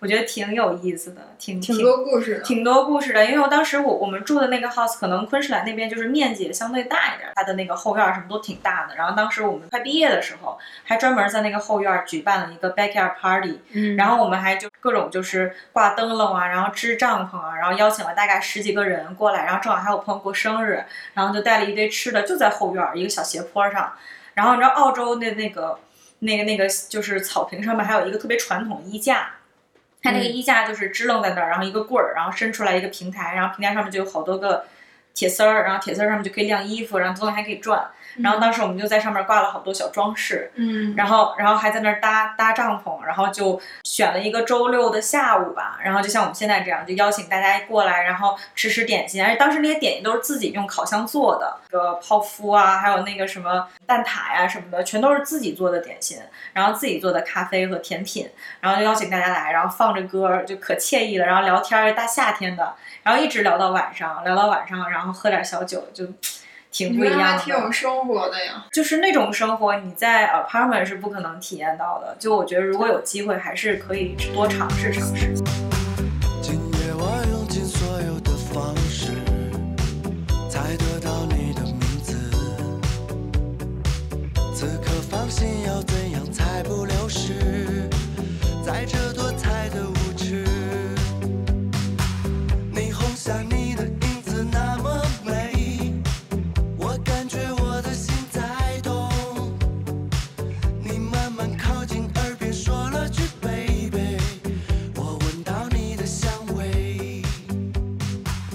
[0.00, 2.44] 我觉得挺有意思的，挺挺多故事的。
[2.44, 8.94] 挺多故事的，因为我当时我我们住的那个 house 可能昆士兰那边就是面积也相对大一点，它的那个后院什么都挺大的。
[8.94, 20.84] 然后当时我们快毕业的时候，还专门在那个后院举办了一个 backyard party，嗯然后我们还就各种就是挂灯笼啊，然后支帐篷啊，然后邀请了大概十几个人过来，然后正好还有朋友过生日，
[21.14, 23.92] 然后就带了一堆吃的，就在后院儿一个小斜坡上。
[24.34, 25.76] 然后你知道澳洲那那个
[26.20, 29.30] 那个那个就是草坪上面还有一个特别传统的衣架，
[30.08, 34.64] 它那个嗯衣架就是支棱在那儿，然后一个棍儿，然后伸出来一个平台，然后平台上面就有好多个
[35.14, 37.86] 铁丝儿，然后铁丝儿上面就可以晾衣服，然后东西还可以转。
[38.22, 56.18] 然后当时我们就在上面挂了好多小装饰，嗯，然后然后还在那儿搭搭帐篷，然后就选了一个周六的下午吧，然后就像我们现在这样，就邀请大家过来，然后吃吃点心，而且当时那些点心都是自己用烤箱做的，那个泡芙啊，还有那个什么蛋挞呀、什么的，全都是自己做的点心，
[56.52, 58.28] 然后自己做的咖啡和甜品，
[58.60, 66.04] 然后就邀请大家来，然后放着歌，就可惬意了，然后聊天儿，大夏天的，然后一直聊到晚上，聊到晚上，然后喝点小酒，就
[66.70, 67.24] 挺不一样的。
[67.24, 68.66] 还挺有生活的呀。
[68.72, 72.16] 就是那种生活，你在 apartment 是不可能体验到的。
[72.18, 75.77] 就我觉得，如果有机会，还是可以多尝试尝试。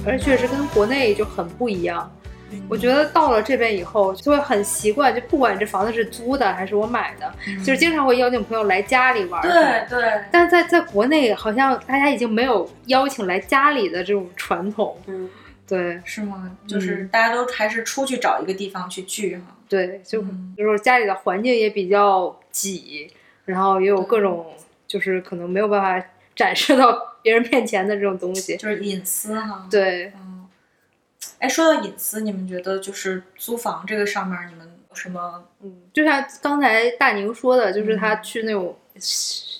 [0.05, 2.11] 而且确实跟国内就很不一样。
[2.69, 9.41] 我觉得到了这边以后，就会很习惯，就不管这房子是租的还是我买的，就是经常会邀请朋友来家里玩。
[9.41, 9.87] 对。
[9.89, 14.95] 对，但在在国内，好像大家已经没有邀请来家里的这种传统。
[15.07, 15.27] 嗯，
[15.67, 16.51] 对是吗？
[16.67, 19.55] 就是大家都还是出去找一个地方去聚哈。
[19.67, 23.09] 对，就嗯就是家里的环境也比较挤，
[23.45, 24.45] 然后也有各种
[24.87, 28.55] 就是可能没有办法展示到别人面前的这种东西。
[28.57, 30.47] 就是隐私哈。，对，嗯。
[31.39, 35.45] 哎，说到隐私，你们觉得就是租房这个上面，你们有什么？
[35.61, 38.77] 嗯，就像刚才大宁说的，就是他嗯去那种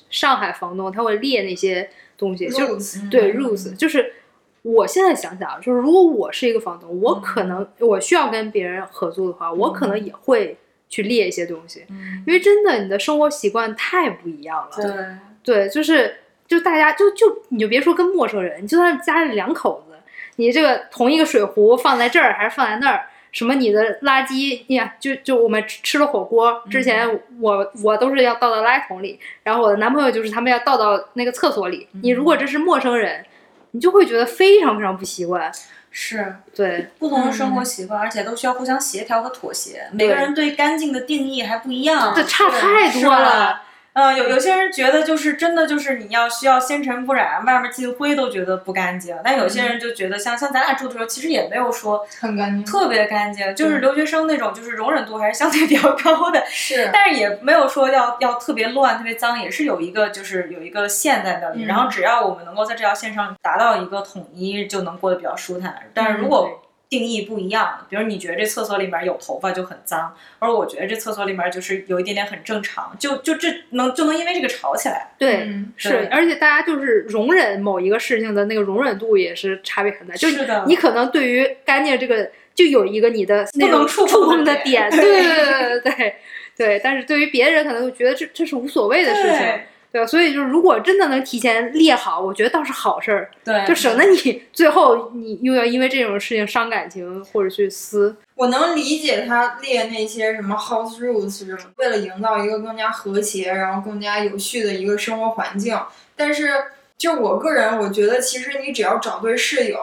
[0.09, 2.77] 上海房东，他会列那些东西，就
[3.09, 4.13] 对嗯 rules，就是
[4.61, 10.57] 我现在想想，就是如果我是一个房东，我可能我需要跟别人合租的话，我可能也会
[10.87, 15.17] 去列一些东西，嗯，因为真的你的生活习惯太不一样了。
[15.43, 16.15] 对，对，就是
[16.47, 19.95] 就大家就就你就别说跟陌生人，你就算家里两口子，
[20.35, 31.87] 你这个同一个水壶放在这儿还是放在那儿，什么你的垃圾呀，就就我们吃吃了火锅之前，我我都是要倒到垃圾桶里，然后我的男朋友就是他们要倒到那个厕所里。
[32.01, 33.25] 你如果这是陌生人，
[33.71, 35.51] 你就会觉得非常非常不习惯。
[35.95, 39.87] 是对，不同的生活习惯，而且都需要互相协调和妥协。
[39.91, 43.63] 每个人对干净的定义还不一样，这差太多了吧。
[43.93, 49.15] 呃，有有些人觉得就是真的就是你要需要纤尘不染，外面进灰都觉得不干净。
[49.23, 52.65] 但有些人就觉得像像咱俩住的时候，其实也没有说很干净。
[52.65, 56.43] 特别干净，就是留学生那种就是容忍度还是相对比较高的。
[56.49, 61.65] 是，但是也没有说要要特别乱、特别脏，也是有一个就是有一个线在那里。
[61.65, 65.75] 嗯然后只要我们能够在这条线上达到一个统一，就能过得比较舒坦。
[65.93, 66.62] 但是如嗯果
[66.93, 75.09] 定义不一样，比如你觉得这厕所里面有头发就很脏，而我觉得这厕所里面就是有一点点很正常，就就这能就能因为这个吵起来。
[75.17, 80.13] 对，嗯是，而且大家就是容忍某一个事情的那个容忍度也是差别很大。
[80.13, 86.15] 就是的你可能对于干净这个就有一个你的那种能触触碰的碰的点点，对对对对对对
[86.55, 86.81] 对。
[86.83, 89.59] 但是对于别人可能就觉得这这是无所谓的事情，
[89.93, 90.05] 对？
[90.07, 98.15] 所以就是如果真的能提前列好，我觉得倒是好事儿，对，就省得你 最后你又要因为这种事情伤感情或者去撕。
[98.35, 105.79] 我能理解他列那些什么 house rules 什么，为了营造一个更加和谐，然后更加有序的一个生活环境。
[106.15, 106.49] 但是，
[106.97, 109.79] 就我个人，我觉得其实你只要找对室友，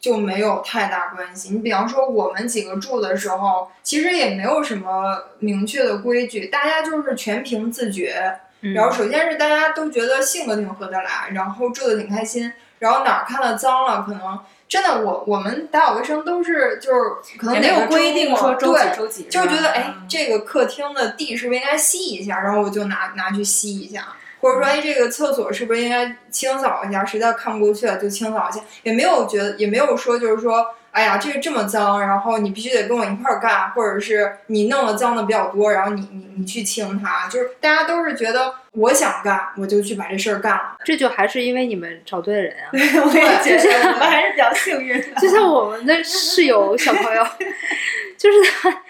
[0.00, 1.50] 就没有太大关系。
[1.50, 8.34] 你比方说我们几个住的时候，其实也没有什么明确的规矩，大家就是全凭自觉。
[8.62, 22.40] 嗯然后首先是大家都觉得性格挺合得来，然后住的挺开心，然后哪儿看到脏了，可能真的我我们打扫卫生都是就是可能没有规定说周对几周几，就是觉得吧哎，这个客厅的地是不是应该吸一下？
[22.40, 24.06] 然后我就拿拿去吸一下，
[24.40, 27.04] 或者说哎，这个厕所是不是应该清扫一下？
[27.04, 40.76] 实在看不过去了就清扫一下，也没有觉得也没有说就是说，哎呀，这个这么脏，然后你必须得跟我一块儿干，或者是你弄的脏的比较多，然后你你你去清它，就是大家都是觉得我想干，我就去把这事儿干了。
[40.84, 42.68] 这就还是因为你们找对了人啊。
[42.72, 45.08] 我也觉得我们还是比较幸运的。
[45.20, 47.26] 就像我们的室友小朋友，
[48.18, 48.82] 就是他，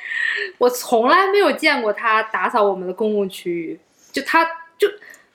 [0.59, 3.79] 我从来没有见过他打扫我们的公共区域。
[4.11, 4.45] 就他，
[4.77, 4.88] 就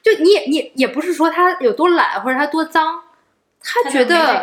[0.03, 3.01] 就你也你也不是说他有多懒或者他多脏，
[3.69, 4.41] 他觉得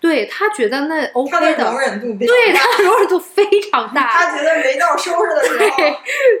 [0.00, 1.78] 对他觉得那他的 OK 容
[2.18, 4.08] 的，对他容忍度非常大。
[4.08, 5.76] 他觉得没到收拾的时候，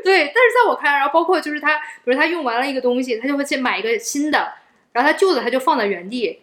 [0.02, 4.52] 对，但是在我看来，然后包括就是他，比如他用完了一个东西，他就会去买一个新的，
[4.92, 6.40] 然后他旧的他就放在原地，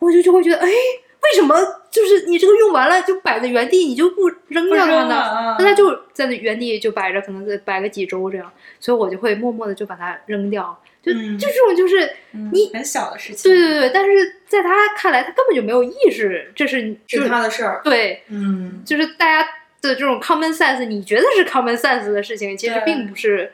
[0.00, 1.56] 我就就会觉得，哎，为什么
[1.90, 5.14] 就是你这个用完了就摆在原地，你就不扔掉呢？
[5.14, 10.78] 啊那它就在那原地就摆着，可能再摆个几周这样，所以我就会默默的就把它扔掉。
[11.06, 17.80] 就、嗯就这种就是，嗯你很小的事情，对对对，但是在他看来，他根本就没有意识，这是就是是他的事儿。
[17.84, 19.48] 对，嗯，就是大家
[19.80, 23.52] 的这种 common sense，你觉得是 common sense 的事情，其实并不是。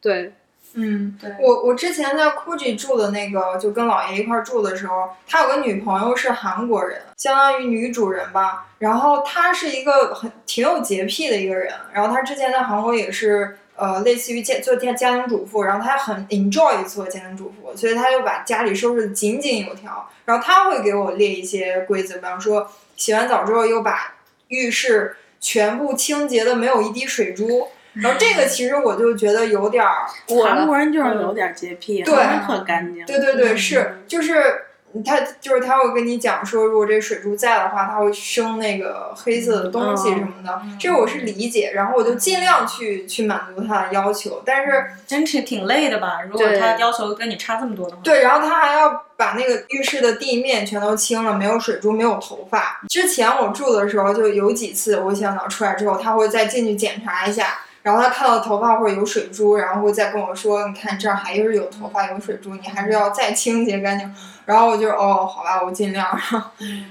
[0.00, 0.32] 对，
[0.74, 8.68] 嗯，对我我之前在 Gucci 住的那个，就跟姥爷一块儿住的时候，他有个女朋友是韩国人，相当于女主人吧。
[8.78, 20.08] 然后他是一个很挺有洁癖的一个人，然后他之前在韩国也是呃类似于家做家家庭主妇，然后她很 enjoy 做家庭主妇，所以她就把家里收拾的井井有条。
[20.24, 24.14] 然后她会给我列一些规则，比方说洗完澡之后又把
[24.48, 27.68] 浴室全部清洁的没有一滴水珠。
[27.94, 30.06] 然后这个其实我就觉得有点儿
[30.44, 32.14] 韩国人就是有点洁癖，对
[32.46, 33.06] 特干净。
[33.06, 34.65] 对对对，嗯是就是
[35.04, 46.22] 他就是他会跟你讲说，如果这水珠在的话，他会生那个黑色的东西什么的，这我是理解，然后我就尽量去去满足他的要求，但是真是挺累的吧？
[46.22, 52.80] 如果他要求跟你差这么多的话，对，然后他还要把那个浴室的地面全都清了，没有水珠，没有头发。
[52.88, 57.58] 之前我住的时候就有几次，我洗完澡出来之后，他会再进去检查一下。
[57.86, 64.12] 然后他看到头发或者有水珠，然后会再跟我说：“你看这儿还是有头发有水珠，你还是要再清洁干净。”
[64.44, 66.04] 然后我就哦，好吧，我尽量。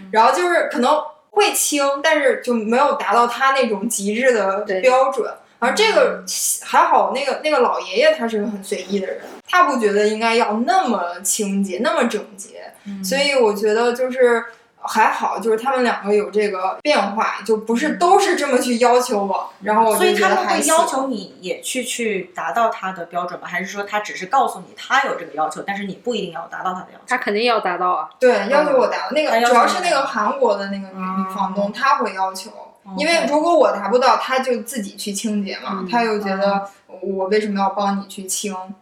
[0.09, 0.95] 然后就是可能
[1.31, 5.29] 会清，但是就没有达到他那种极致的标准。
[5.59, 6.23] 而这个
[6.63, 14.41] 还好，那个那个老爷爷他是个很随意的人，他不觉得应该要那么清洁、那么整洁，嗯所以我觉得就是
[14.87, 20.29] 还好，就是他们两个有这个变化，就不是都是这么去要求我，然后我所以他。
[20.29, 23.47] 们会要求你也去去达到他的标准吗？
[23.47, 27.05] 还是说他只是告诉你他有这个要求，但是你不一定要达到他的要求？
[27.07, 28.09] 他肯定要达到啊。
[28.19, 32.51] 对要求我达到那个，主要是那个韩国的那个女女房东，她会要求。
[32.97, 36.69] 因为如果我达不到，他就自己去清洁嘛，嗯他又觉得
[37.01, 38.53] 我为什么要帮你去清？
[38.53, 38.73] 嗯，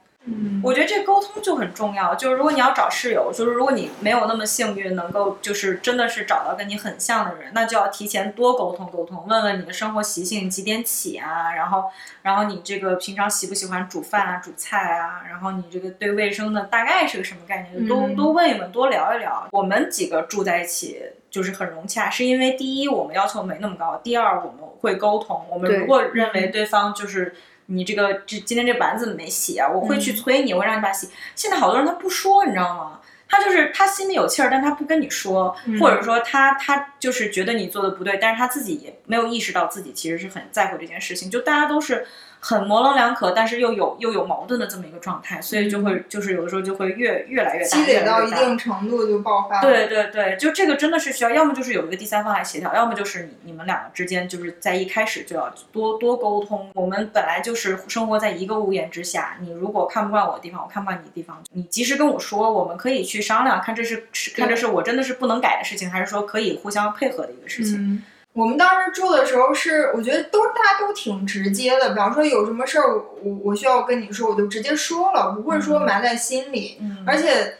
[0.63, 19.45] 我觉得这沟通就很重要，就是如果你要找室友，就是如果你没有那么幸运能够就是真的是找到跟你很像的人，那就要提前多沟通沟通，问问你的生活习性，几点起啊，然后然后你这个平常喜不喜欢煮饭啊、煮菜啊，然后你这个对卫生的大概是个什么概念，都嗯多问一问，多聊一聊。
[19.51, 27.35] 我们几个住在一起就是很融洽，是因为第一我们要求没那么高，第二我们会沟通，我们如果认为对方就是。
[27.67, 31.09] 你这个这今天这板子没洗啊，我会去催你，我会让你把它洗。
[31.35, 32.99] 现在好多人他不说，你知道吗？
[33.27, 41.31] 他就是他心里有气儿，但他不跟你说，或者说他他就是觉得你做的不对，但是他自己也没有意识到自己其实是很在乎这件事情。
[41.31, 42.05] 就大家都是
[42.45, 49.61] 很模棱两可，但是又有又有矛盾的这么一个状态，所以就会就是有的时候就会越越来越大，积累到一定程度就爆发。
[49.61, 56.69] 对对对，就这个真的是需要，要么就是有一个第三方来协调，要么就是你你们两个之间就是在一开始就要多多沟通。
[56.73, 67.77] 我们本来就是生活在一个屋檐之下，你如果看不惯我的地方，我看不惯你的地方，你及时跟我说，我们可以去商量，看这是是看这是我真的是不能改的事情，还是说可以互相配合的一个事情。
[67.79, 68.03] 嗯，
[68.33, 71.89] 我们当时住的时候是，我觉得都大家都挺直接的。
[71.91, 76.77] 比方说有什么事儿，我我需要跟你说，我就直接说了，不会说埋在心里。
[76.81, 77.57] 嗯而且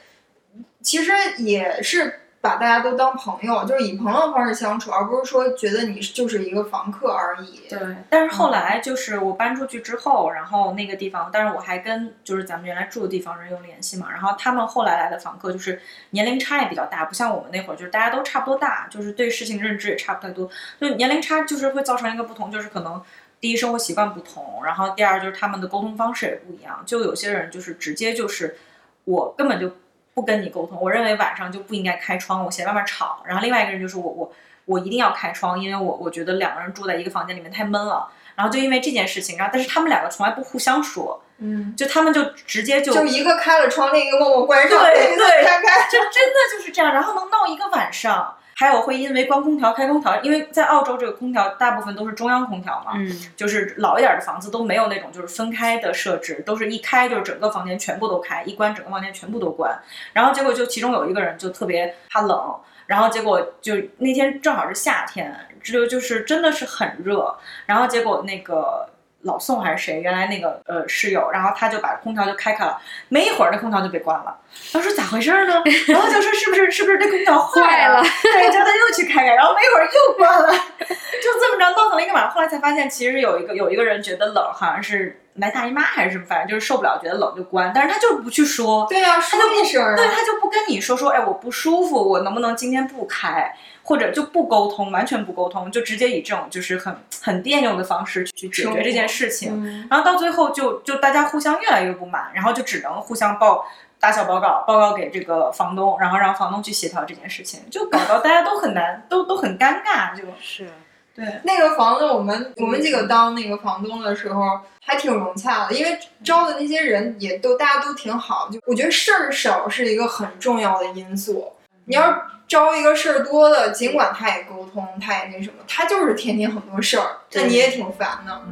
[0.82, 7.62] 其实也是把大家都当朋友，就是以朋友的方式相处，而不是说觉得你就是一个房客而已。
[7.70, 7.80] 对，
[8.10, 20.50] 但是后来就是我搬出去之后，然后那个地方，但是我还跟就是咱们原来住的地方人有联系嘛，然后他们后来来的房客就是年龄差也比较大，不像我们那会儿就是大家都差不多大，就是对事情认知也差不太多，
[20.82, 23.02] 就年龄差就是会造成一个不同，就是可能。
[23.40, 26.82] 第一，生活习惯不同，然后第二就是他们的沟通方式也不一样。
[26.86, 28.56] 就有些人就是直接就是，
[29.04, 29.70] 我根本就
[30.14, 33.22] 不跟你沟通，我认为晚上就不应该开窗，我嫌外面吵。
[33.26, 34.32] 然后另外一个人就是我我
[34.66, 38.08] 我一定要开窗，因为我我觉得两个人住在一个房间里面太闷了。
[38.36, 45.88] 然后就因为这件事情，然后但是他们两个从来不互相说，嗯，就他们就直接就就一个开了窗，另一个默默关上，对对开开。
[45.92, 48.36] 就真的就是这样，然后能闹一个晚上。
[48.56, 59.78] 还有会因为关空调、开空调，因为在澳洲这个空调大部分都是中央空调嘛，嗯，就是老一点的房子都没有那种就是分开的设置，都是一开就是整个房间全部都开，一关整个房间全部都关。
[60.14, 67.36] 然后结果就其中有一个人就特别怕冷，然后结果就那天正好是夏天，就就是真的是很热，
[67.66, 68.90] 然后结果那个。
[69.24, 70.00] 老宋还是谁？
[70.02, 74.38] 原来那个呃室友，然后他就把空调就开开了，没一会儿那空调就被关了。
[74.72, 75.62] 他说咋回事儿呢？
[75.88, 78.04] 然后就说是不是是不是这空调坏了？
[78.22, 82.32] 对，叫他又去开开，然后没一会儿又关了，就这么着闹腾了一个晚上。
[82.32, 88.86] 后来才发现，其实有一个有一个人觉得冷，好像是来大姨妈还是什么，反正就是受不了，觉得冷就关，但是他就是不去说。
[88.90, 89.96] 对呀、说一声啊。
[89.96, 99.64] 对他就不跟你说说，哎，我不舒服，我能不能今天不开，或者就不沟通，完全不沟通，就直接以这种就是很很别扭的方式去解决这件事情。
[99.64, 103.66] 嗯然后到最后就就大家互相越来越不满，然后就只能互相报
[104.00, 110.70] 打小报告，报告给这个房东，然后让房东去协调这件事情，就搞到大家都很难，都都很尴尬，就是
[111.16, 111.26] 对。
[111.44, 118.50] 那个房子，我们我们几个当那个房东的时候还挺融洽的，因为招的那些人也都大家都挺好。
[118.52, 121.54] 就我觉得事儿少是一个很重要的因素。
[121.86, 122.18] 你要是
[122.54, 128.44] 招一个事儿多的，尽管他也沟通，他也那什么，他就是天天很多事儿，那你也挺烦的。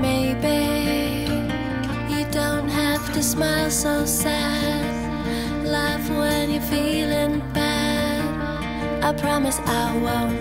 [0.00, 1.26] Maybe
[2.08, 4.55] you don't have to smile so sad.
[9.06, 10.34] I promise I won't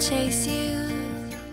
[0.00, 0.80] chase you.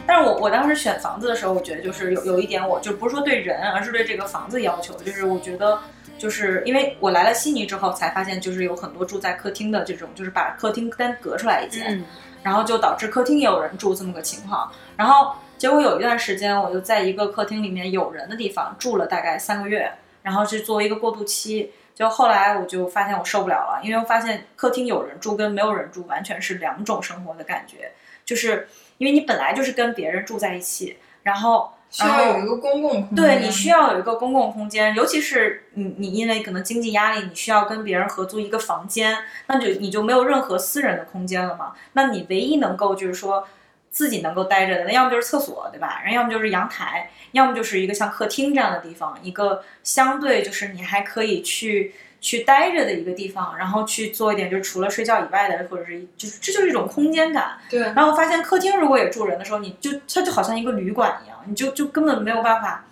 [0.08, 5.78] 但是我我当时选房子的时候，我觉得就是有有一点，我就不是说对人，而是对这个房子要求，就是我觉得。
[6.18, 12.06] 就是因为我来了悉尼之后，才发现就是有很多住在客厅的这种，就是把客厅单隔出来一间，嗯
[12.42, 14.72] 然后就导致客厅也有人住这么个情况。
[14.96, 19.92] 然后结果有一段时间，我就在一个客厅里面有人的地方住了大概三个月，
[20.24, 21.70] 然后是作为一个过渡期。
[21.96, 27.94] 就后来我就发现我受不了了，因为我发现客厅有人住跟没有人住完全是两种生活的感觉，
[28.26, 28.68] 就是
[28.98, 33.16] 因为你本来就是跟别人住在一起，然后需要有一个公共空间。
[33.16, 39.18] 对你需要有一个公共空间，尤其是你你因为可能经济压力，你需要跟别人合租一个房间，
[39.48, 41.74] 那就你就没有任何私人的空间了嘛。
[41.94, 43.48] 那你唯一能够就是说
[43.96, 46.02] 自己能够待着的，那要么就是厕所，对吧？
[46.04, 57.58] 然后要么就是阳台，要么就是一个像客厅这样的地方，一个相对就是你还可以去去待着的一个地方，然后去做一点就是除了睡觉以外的，或者是就是这就是一种空间感。
[57.70, 62.84] 对，然后我发现客厅如果也住人的时候，你就它就好像一个旅馆一样，你就就根本没有办法。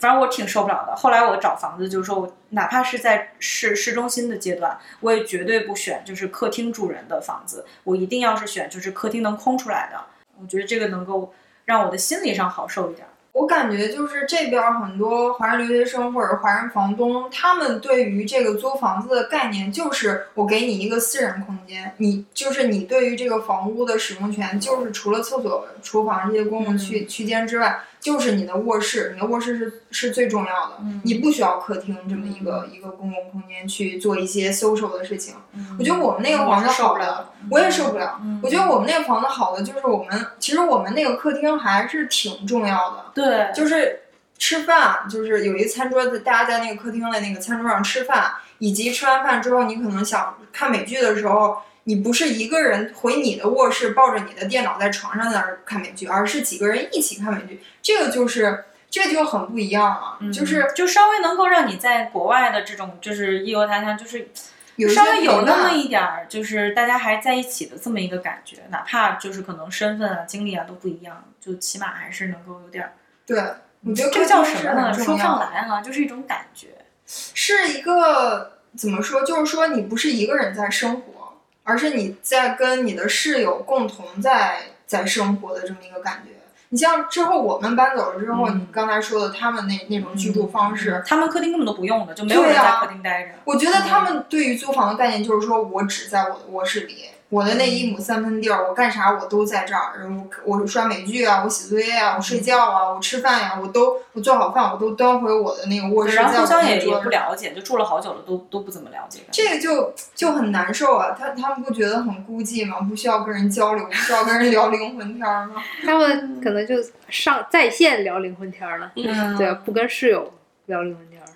[0.00, 0.96] 反正我挺受不了的。
[0.96, 10.00] 后来我找房子，就是说我哪怕是在市市中心的阶段，我也绝对不选就是客厅住人的房子，我一定要是选就是客厅能空出来的。
[10.40, 11.32] 我觉得这个能够
[11.64, 13.06] 让我的心理上好受一点。
[13.32, 35.34] 我感觉就是这边儿很多华人留学生或者华人房东，他们对于这个租房子的概念就是我给你一个私人空间，你就是你对于这个房屋的使用权，就是除了厕所、厨房这些公共区区间之外，就是你的卧室，你的卧室是是最重要的，你不需要客厅这么一个一个公共空间去做一些 social 的事情。
[35.78, 38.18] 我觉得我们那个房子受好了，我也受不了。
[38.22, 43.04] 嗯我觉得我们那个房子好的就是我们，其实我们那个客厅还是挺重要的。
[43.14, 44.00] 对，就是
[44.38, 51.58] 吃饭，就是有一个餐桌子，大家在那个客厅的那个餐桌上吃饭，以及吃完饭之后，你可能想看美剧的时候，
[51.90, 64.28] 你不是一个人回你的卧室抱着你的电脑在床上在那儿看美剧，而是几个人一起看美剧，这个就是这个就很不一样了，嗯就是就稍微能够让你在国外的这种就是异国他乡，就是
[64.76, 72.92] 有稍微有那么一点儿，就是大家还在一起的这么一个感觉，哪怕就是可能身份啊、经历啊都不一样，就起码还是能够有点儿，
[73.26, 73.36] 对，
[73.84, 74.94] 我觉得这个叫什么呢？
[74.94, 76.68] 说不上来哈、就是一种感觉。
[77.12, 79.22] 是一个怎么说？
[79.24, 81.19] 就是说你不是一个人在生活，
[81.64, 86.32] 而是你在跟你的室友共同在在生活的这么一个感觉。
[86.72, 93.34] 你像之后我们搬走了之后，嗯你刚才说的他们那那种居住方式，他们客厅根本都不用的，就没有人在客厅待着。
[93.44, 97.06] 我觉得他们对于租房的概念就是说我只在我的卧室里。
[97.30, 99.92] 我的那一亩三分地儿，我干啥我都在这儿。
[99.98, 109.20] 然后我我刷美剧啊，我写作业啊，我睡觉啊，我吃饭呀、我都我做好饭，我都端回我的那个卧室，然后互相也也不了解，就住了好久了，都都不怎么了解。
[109.30, 111.16] 这个就就很难受啊！
[111.16, 112.80] 他他们不觉得很孤寂吗？
[112.80, 115.62] 不需要跟人交流，不需要跟人聊灵魂天儿吗？
[115.86, 116.74] 他们可能就
[117.08, 120.32] 上在线聊灵魂天儿了，嗯对，不跟室友
[120.66, 121.26] 聊灵魂天儿。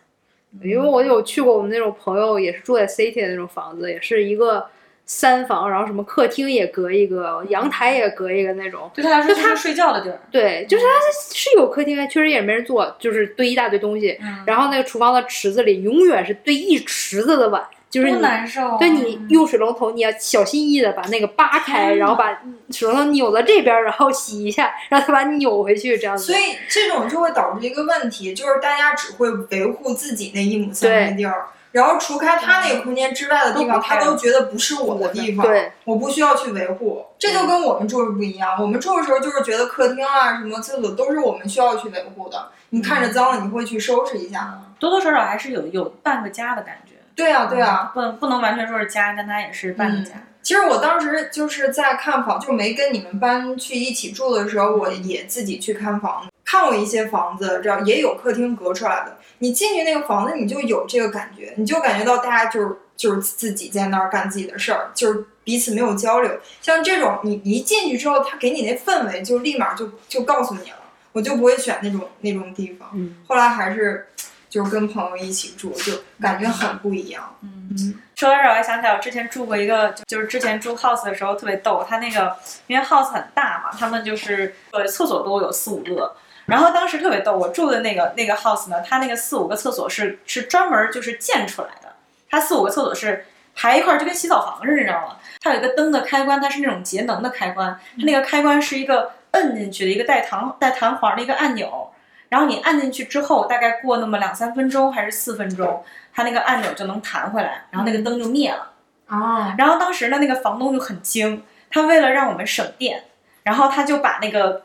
[0.63, 4.67] 因为我有去过我们那种朋友，也是住在 city 的那种房子，也是一个
[5.07, 8.91] 三房，然后什么客厅也隔一个，阳台也隔一个那种。
[8.95, 10.19] 对他来说就是睡觉的地儿。
[10.31, 10.91] 对，就是他
[11.35, 14.19] 是有客厅，确实也没人坐，就是堆一大堆东西。
[14.23, 18.77] 嗯然后那个厨房的池子里永远是堆一池子的碗，就是多你难受啊。
[18.79, 26.33] 对你用水龙头，你要小心翼翼的把那个扒开，然后把水龙头扭到这边，然后洗一下，然后再把你扭回去，这样子。
[26.33, 37.05] 所以这种就会导致一个问题，就是大家只会维护自己那一亩三分地儿，然后除开他那个空间之外的地方，他都觉得不是我的地方，对，我不需要去维护。
[37.19, 42.47] 这就跟我们住的不一样，我们住的时候就是觉得客厅啊、什么厕所都是我们需要去维护的。
[42.71, 44.67] 你看着脏了，你会去收拾一下吗？
[44.79, 46.95] 多多少少还是有有半个家的感觉。
[47.17, 47.91] 对啊，对啊。
[47.93, 50.13] 不能不能完全说是家，但它也是半个家。
[50.43, 59.17] 其实我当时就是在看房，就没跟你们搬去一起住的时候，我也自己去看房，看过一些房子，这样也有客厅隔出来的。
[59.39, 66.31] 你进去那个房子，你就有这个感觉，你就感觉到大家就是就是自己在那儿干自己的事儿，就是彼此没有交流。
[66.63, 70.77] 像这种，你一进去之后，他给你那氛围就立马就就告诉你了，
[71.13, 72.89] 我就不会选那种那种地方。
[72.95, 74.07] 嗯后来还是
[74.49, 77.37] 就是跟朋友一起住，就感觉很不一样。
[77.43, 82.35] 嗯，说到这儿，我还想起来，我之前住过一个，就就是之前住 house 的时候特别逗，他那个
[82.69, 86.15] 因为 house 很大嘛，他们就是呃厕所都有四五个。
[86.47, 91.95] 然后当时特别逗，我住的那个那个 house 呢，它那个四五个厕所是是专门就是建出来的，
[92.29, 95.17] 它四五个厕所是排一块儿，就跟洗澡房似的，你知道吗？
[95.41, 101.91] 它有一个灯的开关，它是那种节能的开关，它那个开关是一个摁进去的一个带弹带弹簧的一个按钮，
[102.29, 108.71] 然后你按进去之后，大概过那么两三分钟还是四分钟，它那个按钮就能弹回来，然后那个灯就灭了。
[109.07, 113.05] 啊，然后当时呢，那个房东就很精，他为了让我们省电，
[113.43, 114.63] 然后他就把那个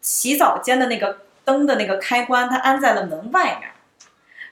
[0.00, 3.70] 洗澡间的那个灯的那个开关，它安在了门外面，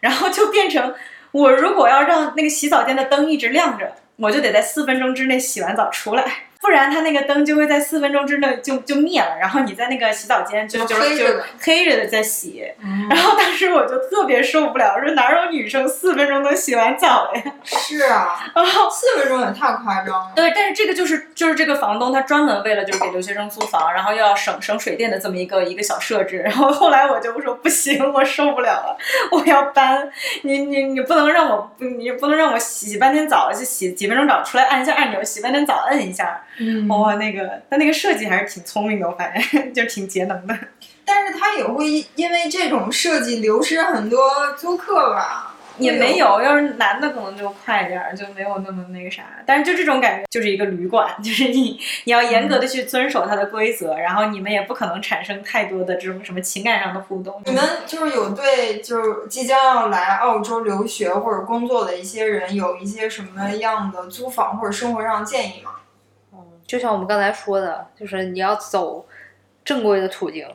[0.01, 0.95] 然后就变成
[1.33, 6.48] 我如果要让那个洗澡间的灯一直亮着，我就得在四分钟之内洗完澡出来。
[6.61, 11.25] 不然它那个灯就会在四分钟之内就就灭了，然后你在那个洗澡间就就就就
[11.61, 12.65] 黑着的在洗，
[13.09, 17.45] 然后当时我就特别受不了，我说哪有女生四分钟能洗完澡的呀？
[17.65, 20.33] 是啊， 然后四分钟也太夸张了。
[20.35, 26.39] 对，但是这个就是就是这个房东他专门为了就是给留学生租房，然后又要省省水电的这么一个一个小设置。
[26.39, 28.97] 然后后来我就说不行，我受不了了，
[29.31, 30.11] 我要搬。
[30.43, 36.43] 你你你不能让我你不能让我洗半天澡，就洗几分钟澡出来按一下按钮，洗半天澡摁一下。
[36.59, 40.57] 嗯哇、那个他那个设计还是挺聪明的，我发现 就挺节能的。
[41.05, 45.55] 但是他也会因因为这种设计流失很多租客吧？
[45.79, 49.23] 也没有，要是男的可能就快一点儿，就没有那么那个啥。
[49.47, 57.41] 但是就这种感觉，就是一个旅馆，就是你你要严格的去遵守它的规则，然后你们也不可能产生太多的这种什么情感上的互动。
[57.47, 65.71] 你们就是有对就是即将要来澳洲留学或者工作的一些人有一些什么样的租房或者生活上的建议吗？
[66.69, 69.05] 就像我们刚才说的，就是你要走
[69.65, 70.47] 正规的途径，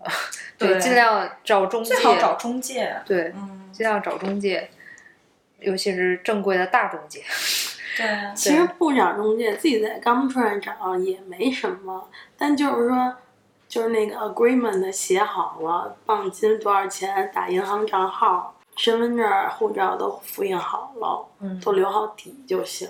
[0.56, 2.96] 对，对尽量找中介最，好找中介。
[3.04, 4.70] 对，嗯，尽量找中介，
[5.60, 7.22] 尤其是正规的大中介。
[7.98, 13.14] 对啊，其实不找中介，自己在 Gumtree 找也没什么，但就是说，
[13.68, 22.88] 就是那个 agreement 写好了，绑金多少钱，打银行账号，身份证、护照都复印好了，嗯都留好底就行，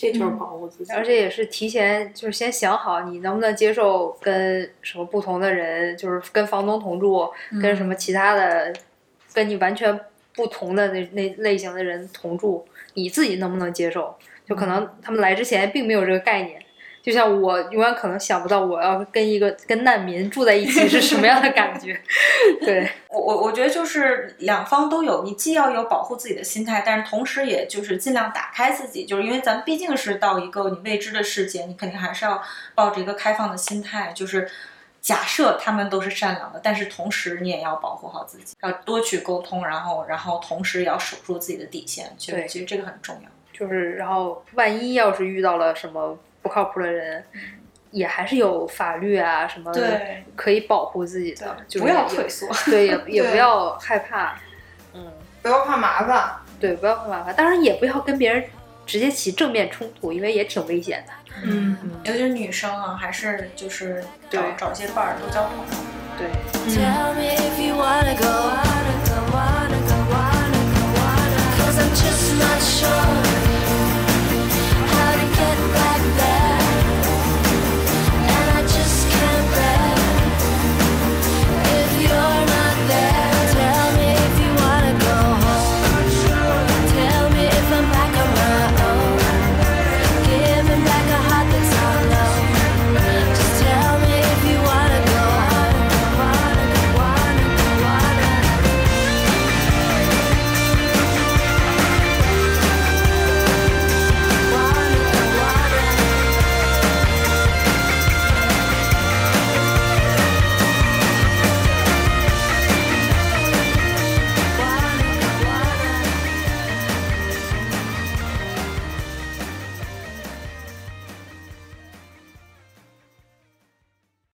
[0.00, 0.92] 这就是保护自己。
[0.92, 7.30] 而且也是提前就是先想好你能不能接受跟什么不同的人，就是跟房东同住，
[7.60, 8.72] 跟什么其他的
[9.32, 9.98] 跟你完全
[10.34, 14.14] 不同的那那类型的人同住，你自己能不能接受？
[14.46, 16.60] 就可能他们来之前并没有这个概念。
[17.04, 22.00] 就像我永远可能想不到我要跟一个跟难民住在一起是什么样的感觉，
[22.64, 32.42] 对，我我我觉得就是两方都有，你既要有保护自己的心态，但是同时也就是尽量打开自己，就是因为咱们毕竟是到一个你未知的世界，你肯定还是要
[32.74, 34.50] 抱着一个开放的心态，就是。
[35.04, 42.10] 假设他们都是善良的，但是同时你也要保护好自己，要多去沟通，然后然后同时也要守住自己的底线。
[42.26, 43.28] 对其实这个很重要。
[43.52, 47.24] 就是然后万一要是遇到了什么不靠谱的人，
[47.90, 52.46] 也还是有法律啊什么对可以保护自己的，就是不要退缩。
[52.66, 54.38] 对，也 也不要害怕，
[54.92, 56.36] 嗯，不要怕麻烦。
[56.60, 58.44] 对，不要怕麻烦，当然也不要跟别人
[58.84, 61.12] 直接起正面冲突，因为也挺危险的。
[61.44, 65.64] 嗯，尤其是女生啊，还是就是找对找一些伴儿，多交朋友。
[66.16, 66.28] 对
[66.70, 67.14] ，Tell